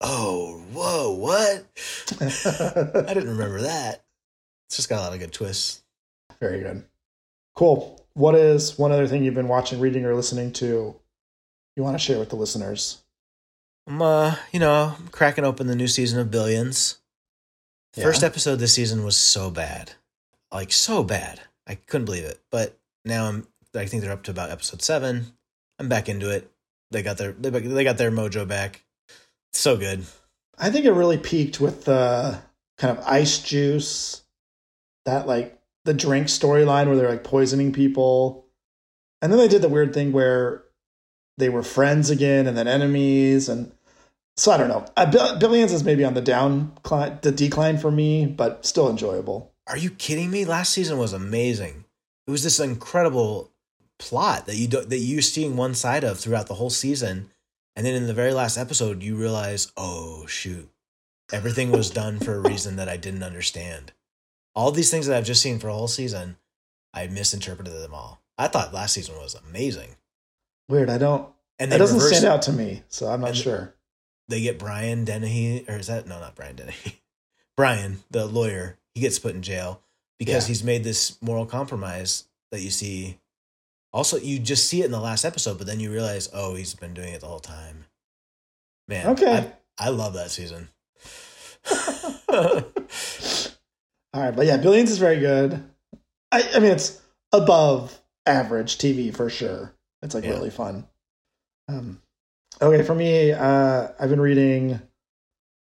"Oh, 0.00 0.62
whoa, 0.72 1.12
what? 1.12 1.66
I 3.08 3.12
didn't 3.12 3.30
remember 3.30 3.62
that." 3.62 4.04
It's 4.68 4.76
just 4.76 4.88
got 4.88 5.00
a 5.00 5.02
lot 5.02 5.12
of 5.12 5.20
good 5.20 5.32
twists. 5.32 5.82
Very 6.40 6.60
good. 6.60 6.84
Cool. 7.54 8.04
What 8.14 8.34
is 8.34 8.78
one 8.78 8.92
other 8.92 9.06
thing 9.06 9.24
you've 9.24 9.34
been 9.34 9.48
watching, 9.48 9.80
reading, 9.80 10.04
or 10.04 10.14
listening 10.14 10.52
to 10.54 10.96
you 11.76 11.82
want 11.82 11.94
to 11.94 11.98
share 11.98 12.18
with 12.18 12.30
the 12.30 12.36
listeners? 12.36 13.02
I'm, 13.86 14.00
uh, 14.02 14.36
you 14.52 14.60
know, 14.60 14.96
cracking 15.12 15.44
open 15.44 15.66
the 15.66 15.76
new 15.76 15.88
season 15.88 16.18
of 16.18 16.30
Billions. 16.30 16.98
Yeah. 17.96 18.04
First 18.04 18.22
episode 18.22 18.56
this 18.56 18.74
season 18.74 19.04
was 19.04 19.16
so 19.16 19.50
bad, 19.50 19.92
like 20.52 20.72
so 20.72 21.04
bad. 21.04 21.40
I 21.66 21.76
couldn't 21.76 22.06
believe 22.06 22.24
it. 22.24 22.40
But 22.50 22.78
now 23.04 23.26
I'm, 23.26 23.46
I 23.74 23.86
think 23.86 24.02
they're 24.02 24.12
up 24.12 24.24
to 24.24 24.30
about 24.30 24.50
episode 24.50 24.82
seven. 24.82 25.32
I'm 25.78 25.88
back 25.88 26.08
into 26.08 26.30
it. 26.30 26.50
They 26.90 27.02
got 27.02 27.18
their, 27.18 27.32
they, 27.32 27.50
they 27.50 27.84
got 27.84 27.98
their 27.98 28.10
mojo 28.10 28.46
back. 28.46 28.84
So 29.52 29.76
good. 29.76 30.04
I 30.58 30.70
think 30.70 30.84
it 30.84 30.92
really 30.92 31.18
peaked 31.18 31.60
with 31.60 31.84
the 31.84 32.38
kind 32.78 32.96
of 32.96 33.04
ice 33.06 33.38
juice, 33.38 34.22
that 35.04 35.26
like 35.26 35.55
the 35.86 35.94
drink 35.94 36.26
storyline 36.26 36.86
where 36.86 36.96
they're 36.96 37.08
like 37.08 37.24
poisoning 37.24 37.72
people. 37.72 38.46
And 39.22 39.32
then 39.32 39.38
they 39.38 39.48
did 39.48 39.62
the 39.62 39.68
weird 39.68 39.94
thing 39.94 40.12
where 40.12 40.64
they 41.38 41.48
were 41.48 41.62
friends 41.62 42.10
again 42.10 42.46
and 42.46 42.56
then 42.56 42.68
enemies. 42.68 43.48
And 43.48 43.72
so 44.36 44.52
I 44.52 44.58
don't 44.58 44.68
know. 44.68 44.84
Uh, 44.96 45.38
Billions 45.38 45.72
is 45.72 45.84
maybe 45.84 46.04
on 46.04 46.14
the 46.14 46.20
down, 46.20 46.72
the 46.84 47.32
decline 47.34 47.78
for 47.78 47.90
me, 47.90 48.26
but 48.26 48.66
still 48.66 48.90
enjoyable. 48.90 49.52
Are 49.66 49.78
you 49.78 49.90
kidding 49.90 50.30
me? 50.30 50.44
Last 50.44 50.72
season 50.72 50.98
was 50.98 51.12
amazing. 51.12 51.84
It 52.26 52.30
was 52.30 52.42
this 52.42 52.60
incredible 52.60 53.50
plot 53.98 54.46
that 54.46 54.56
you 54.56 54.68
do, 54.68 54.82
that 54.82 54.98
you're 54.98 55.22
seeing 55.22 55.56
one 55.56 55.74
side 55.74 56.04
of 56.04 56.18
throughout 56.18 56.46
the 56.46 56.54
whole 56.54 56.70
season, 56.70 57.30
and 57.74 57.86
then 57.86 57.94
in 57.94 58.06
the 58.06 58.14
very 58.14 58.32
last 58.32 58.58
episode, 58.58 59.02
you 59.02 59.16
realize, 59.16 59.72
oh 59.76 60.26
shoot, 60.26 60.68
everything 61.32 61.70
was 61.70 61.90
done 61.90 62.18
for 62.18 62.34
a 62.34 62.40
reason 62.40 62.76
that 62.76 62.88
I 62.88 62.96
didn't 62.96 63.22
understand. 63.22 63.92
All 64.56 64.72
these 64.72 64.90
things 64.90 65.06
that 65.06 65.16
I've 65.16 65.24
just 65.24 65.40
seen 65.42 65.60
for 65.60 65.68
a 65.68 65.72
whole 65.74 65.86
season, 65.86 66.36
I 66.92 67.06
misinterpreted 67.06 67.72
them 67.74 67.94
all. 67.94 68.20
I 68.38 68.48
thought 68.48 68.74
last 68.74 68.94
season 68.94 69.14
was 69.16 69.34
amazing, 69.48 69.96
Weird. 70.68 70.90
I 70.90 70.98
don't, 70.98 71.28
and 71.60 71.70
that 71.70 71.78
doesn't 71.78 72.00
stand 72.00 72.24
out 72.24 72.42
to 72.42 72.52
me. 72.52 72.82
So 72.88 73.06
I'm 73.06 73.20
not 73.20 73.36
sure. 73.36 73.74
They 74.28 74.40
get 74.40 74.58
Brian 74.58 75.04
Dennehy, 75.04 75.64
or 75.68 75.76
is 75.76 75.86
that 75.86 76.08
no, 76.08 76.18
not 76.18 76.34
Brian 76.34 76.56
Dennehy, 76.56 77.00
Brian, 77.56 77.98
the 78.10 78.26
lawyer. 78.26 78.78
He 78.94 79.00
gets 79.02 79.18
put 79.18 79.34
in 79.34 79.42
jail 79.42 79.82
because 80.18 80.44
Yeah. 80.44 80.48
he's 80.48 80.64
made 80.64 80.82
this 80.84 81.20
moral 81.22 81.44
compromise 81.46 82.24
that 82.50 82.62
you 82.62 82.70
see. 82.70 83.18
Also, 83.92 84.16
you 84.16 84.38
just 84.38 84.68
see 84.68 84.80
it 84.82 84.86
in 84.86 84.90
the 84.90 85.00
last 85.00 85.24
episode, 85.24 85.58
but 85.58 85.66
then 85.66 85.78
you 85.80 85.92
realize, 85.92 86.28
oh, 86.32 86.54
he's 86.54 86.74
been 86.74 86.94
doing 86.94 87.12
it 87.12 87.20
the 87.20 87.26
whole 87.26 87.38
time. 87.40 87.84
Man, 88.88 89.06
Okay. 89.08 89.52
I, 89.78 89.86
I 89.86 89.88
love 89.90 90.14
that 90.14 90.30
season. 90.30 90.68
All 94.16 94.22
right, 94.22 94.34
but 94.34 94.46
yeah, 94.46 94.56
Billions 94.56 94.90
is 94.90 94.96
very 94.96 95.20
good. 95.20 95.62
I, 96.32 96.42
I 96.54 96.58
mean, 96.58 96.70
it's 96.70 97.02
above 97.32 98.00
average 98.24 98.78
TV 98.78 99.14
for 99.14 99.28
sure. 99.28 99.74
It's 100.00 100.14
like 100.14 100.24
Yeah. 100.24 100.30
really 100.30 100.48
fun. 100.48 100.86
Um, 101.68 102.00
okay, 102.62 102.82
for 102.82 102.94
me, 102.94 103.32
uh, 103.32 103.88
I've 104.00 104.08
been 104.08 104.22
reading. 104.22 104.80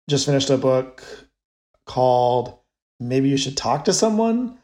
Just 0.09 0.25
finished 0.25 0.49
a 0.49 0.55
book 0.55 1.03
called 1.85 2.57
"Maybe 3.01 3.27
You 3.27 3.35
Should 3.35 3.57
Talk 3.57 3.83
to 3.85 3.93
Someone," 3.93 4.57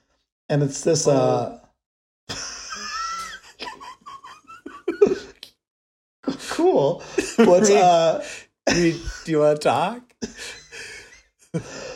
and 0.47 0.63
it's 0.63 0.86
this. 0.86 1.06
Uh, 1.06 1.60
cool. 6.47 7.04
What's 7.36 7.69
uh? 7.69 8.25
do, 8.67 8.88
you, 8.88 8.99
do 9.25 9.32
you 9.34 9.39
want 9.39 9.60
to 9.60 9.67
talk? 9.67 10.01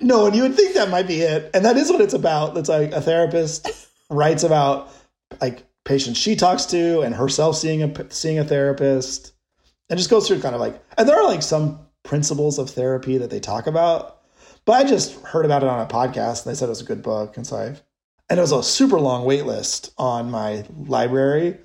No, 0.00 0.26
and 0.26 0.36
you 0.36 0.42
would 0.42 0.54
think 0.54 0.74
that 0.74 0.90
might 0.90 1.06
be 1.06 1.20
it. 1.20 1.50
And 1.54 1.64
that 1.64 1.76
is 1.76 1.90
what 1.90 2.00
it's 2.00 2.14
about. 2.14 2.56
It's 2.56 2.68
like 2.68 2.92
a 2.92 3.00
therapist 3.00 3.88
writes 4.10 4.42
about 4.42 4.92
like 5.40 5.64
patients 5.84 6.18
she 6.18 6.36
talks 6.36 6.66
to 6.66 7.00
and 7.00 7.14
herself 7.14 7.56
seeing 7.56 7.82
a 7.82 8.10
seeing 8.12 8.38
a 8.38 8.44
therapist. 8.44 9.32
And 9.88 9.98
just 9.98 10.10
goes 10.10 10.26
through 10.26 10.40
kind 10.40 10.54
of 10.54 10.60
like 10.60 10.82
and 10.98 11.08
there 11.08 11.16
are 11.16 11.26
like 11.26 11.42
some 11.42 11.80
principles 12.02 12.58
of 12.58 12.70
therapy 12.70 13.18
that 13.18 13.30
they 13.30 13.40
talk 13.40 13.66
about. 13.66 14.20
But 14.64 14.72
I 14.72 14.84
just 14.84 15.18
heard 15.24 15.44
about 15.44 15.62
it 15.62 15.68
on 15.68 15.80
a 15.80 15.86
podcast 15.86 16.44
and 16.44 16.52
they 16.52 16.58
said 16.58 16.66
it 16.66 16.70
was 16.70 16.82
a 16.82 16.84
good 16.84 17.02
book. 17.02 17.36
And 17.36 17.46
so 17.46 17.56
I've 17.56 17.82
and 18.28 18.38
it 18.38 18.42
was 18.42 18.52
a 18.52 18.62
super 18.62 19.00
long 19.00 19.24
wait 19.24 19.46
list 19.46 19.92
on 19.96 20.30
my 20.30 20.64
library. 20.76 21.58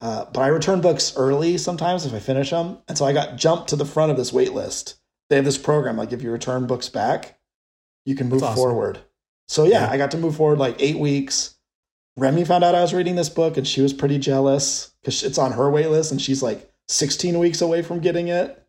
Uh, 0.00 0.24
but 0.32 0.40
I 0.40 0.48
return 0.48 0.80
books 0.80 1.14
early 1.16 1.56
sometimes 1.56 2.04
if 2.04 2.12
I 2.12 2.18
finish 2.18 2.50
them. 2.50 2.78
And 2.88 2.98
so 2.98 3.04
I 3.04 3.12
got 3.12 3.36
jumped 3.36 3.68
to 3.68 3.76
the 3.76 3.86
front 3.86 4.10
of 4.10 4.16
this 4.16 4.32
wait 4.32 4.52
list. 4.52 4.96
They 5.30 5.36
have 5.36 5.44
this 5.44 5.58
program, 5.58 5.96
like 5.96 6.12
if 6.12 6.22
you 6.22 6.30
return 6.30 6.66
books 6.66 6.88
back, 6.88 7.38
you 8.04 8.14
can 8.14 8.28
move 8.28 8.42
awesome. 8.42 8.56
forward. 8.56 8.98
So 9.48 9.64
yeah, 9.64 9.84
Yeah. 9.86 9.90
I 9.90 9.96
got 9.96 10.10
to 10.12 10.18
move 10.18 10.36
forward 10.36 10.58
like 10.58 10.76
eight 10.80 10.98
weeks. 10.98 11.56
Remy 12.16 12.44
found 12.44 12.62
out 12.64 12.74
I 12.74 12.80
was 12.82 12.94
reading 12.94 13.16
this 13.16 13.28
book 13.28 13.56
and 13.56 13.66
she 13.66 13.80
was 13.80 13.92
pretty 13.92 14.18
jealous 14.18 14.92
because 15.00 15.22
it's 15.24 15.38
on 15.38 15.52
her 15.52 15.70
wait 15.70 15.88
list 15.90 16.12
and 16.12 16.20
she's 16.22 16.42
like 16.42 16.70
16 16.88 17.38
weeks 17.38 17.60
away 17.60 17.82
from 17.82 18.00
getting 18.00 18.28
it. 18.28 18.60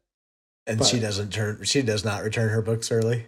And 0.68 0.80
But- 0.80 0.88
she 0.88 1.00
doesn't 1.00 1.32
turn. 1.32 1.64
She 1.64 1.82
does 1.84 2.04
not 2.04 2.24
return 2.24 2.50
her 2.50 2.62
books 2.62 2.92
early. 2.92 3.28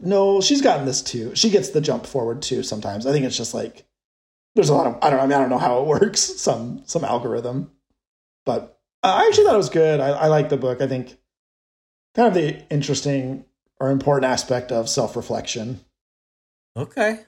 No, 0.00 0.40
she's 0.40 0.60
gotten 0.62 0.84
this 0.84 1.00
too. 1.00 1.34
She 1.36 1.48
gets 1.48 1.68
the 1.70 1.80
jump 1.80 2.06
forward 2.06 2.42
too 2.42 2.62
sometimes. 2.64 3.06
I 3.06 3.12
think 3.12 3.24
it's 3.24 3.36
just 3.36 3.54
like 3.54 3.86
there's 4.56 4.68
a 4.68 4.74
lot 4.74 4.86
of 4.88 4.98
I 5.00 5.10
don't 5.10 5.20
I 5.20 5.22
mean 5.26 5.32
I 5.34 5.38
don't 5.40 5.50
know 5.50 5.58
how 5.58 5.80
it 5.80 5.86
works 5.86 6.20
some 6.20 6.82
some 6.86 7.04
algorithm, 7.04 7.70
but 8.44 8.80
I 9.04 9.26
actually 9.28 9.44
thought 9.44 9.54
it 9.54 9.58
was 9.58 9.70
good. 9.70 10.00
I, 10.00 10.08
I 10.08 10.26
like 10.26 10.48
the 10.48 10.56
book. 10.56 10.80
I 10.80 10.88
think 10.88 11.16
kind 12.16 12.26
of 12.28 12.34
the 12.34 12.68
interesting 12.68 13.44
or 13.82 13.90
important 13.90 14.30
aspect 14.30 14.70
of 14.70 14.88
self 14.88 15.16
reflection. 15.16 15.80
Okay. 16.76 17.18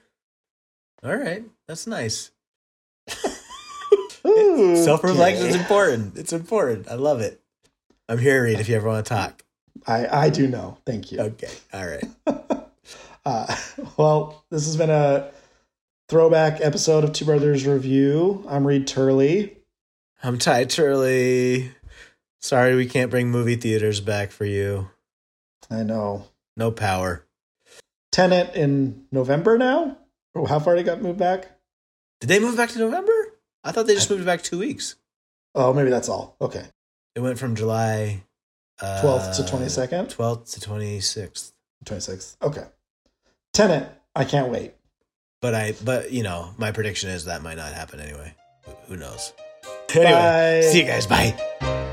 All 1.03 1.15
right. 1.15 1.43
That's 1.67 1.85
nice. 1.85 2.31
Self 4.25 5.03
reflection 5.03 5.47
is 5.47 5.55
important. 5.55 6.17
It's 6.17 6.31
important. 6.31 6.87
I 6.87 6.95
love 6.95 7.19
it. 7.19 7.41
I'm 8.07 8.17
here, 8.17 8.43
Reed, 8.43 8.59
if 8.59 8.69
you 8.69 8.75
ever 8.75 8.87
want 8.87 9.05
to 9.05 9.09
talk. 9.09 9.43
I, 9.85 10.07
I 10.07 10.29
do 10.29 10.47
know. 10.47 10.77
Thank 10.85 11.11
you. 11.11 11.19
Okay. 11.19 11.51
All 11.73 11.85
right. 11.85 12.05
uh, 13.25 13.55
well, 13.97 14.45
this 14.49 14.65
has 14.65 14.77
been 14.77 14.89
a 14.89 15.29
throwback 16.07 16.61
episode 16.61 17.03
of 17.03 17.11
Two 17.11 17.25
Brothers 17.25 17.67
Review. 17.67 18.45
I'm 18.47 18.65
Reed 18.65 18.87
Turley. 18.87 19.57
I'm 20.23 20.39
Ty 20.39 20.65
Turley. 20.65 21.71
Sorry 22.41 22.75
we 22.75 22.85
can't 22.85 23.11
bring 23.11 23.29
movie 23.29 23.57
theaters 23.57 23.99
back 23.99 24.31
for 24.31 24.45
you. 24.45 24.89
I 25.69 25.83
know. 25.83 26.25
No 26.57 26.71
power. 26.71 27.25
Tenet 28.11 28.55
in 28.55 29.05
November 29.11 29.57
now? 29.57 29.97
Or 30.33 30.47
how 30.47 30.59
far 30.59 30.75
they 30.75 30.83
got 30.83 31.01
moved 31.01 31.19
back? 31.19 31.51
Did 32.21 32.27
they 32.27 32.39
move 32.39 32.57
back 32.57 32.69
to 32.69 32.79
November? 32.79 33.13
I 33.63 33.71
thought 33.71 33.87
they 33.87 33.95
just 33.95 34.09
moved 34.09 34.25
back 34.25 34.41
two 34.41 34.59
weeks. 34.59 34.95
Oh, 35.53 35.73
maybe 35.73 35.89
that's 35.89 36.09
all. 36.09 36.35
Okay. 36.39 36.65
It 37.15 37.19
went 37.21 37.39
from 37.39 37.55
July 37.55 38.23
uh, 38.81 39.01
12th 39.03 39.37
to 39.37 39.55
22nd? 39.55 40.15
12th 40.15 40.53
to 40.53 40.69
26th. 40.69 41.51
26th. 41.85 42.35
Okay. 42.41 42.63
Tenet. 43.53 43.89
I 44.15 44.25
can't 44.25 44.51
wait. 44.51 44.73
But 45.41 45.55
I, 45.55 45.75
but 45.83 46.11
you 46.11 46.23
know, 46.23 46.53
my 46.57 46.71
prediction 46.71 47.09
is 47.09 47.25
that 47.25 47.41
might 47.43 47.57
not 47.57 47.73
happen 47.73 47.99
anyway. 47.99 48.33
Who 48.87 48.97
knows? 48.97 49.33
Anyway, 49.93 50.11
Bye. 50.11 50.61
see 50.61 50.81
you 50.81 50.87
guys. 50.87 51.05
Bye. 51.07 51.83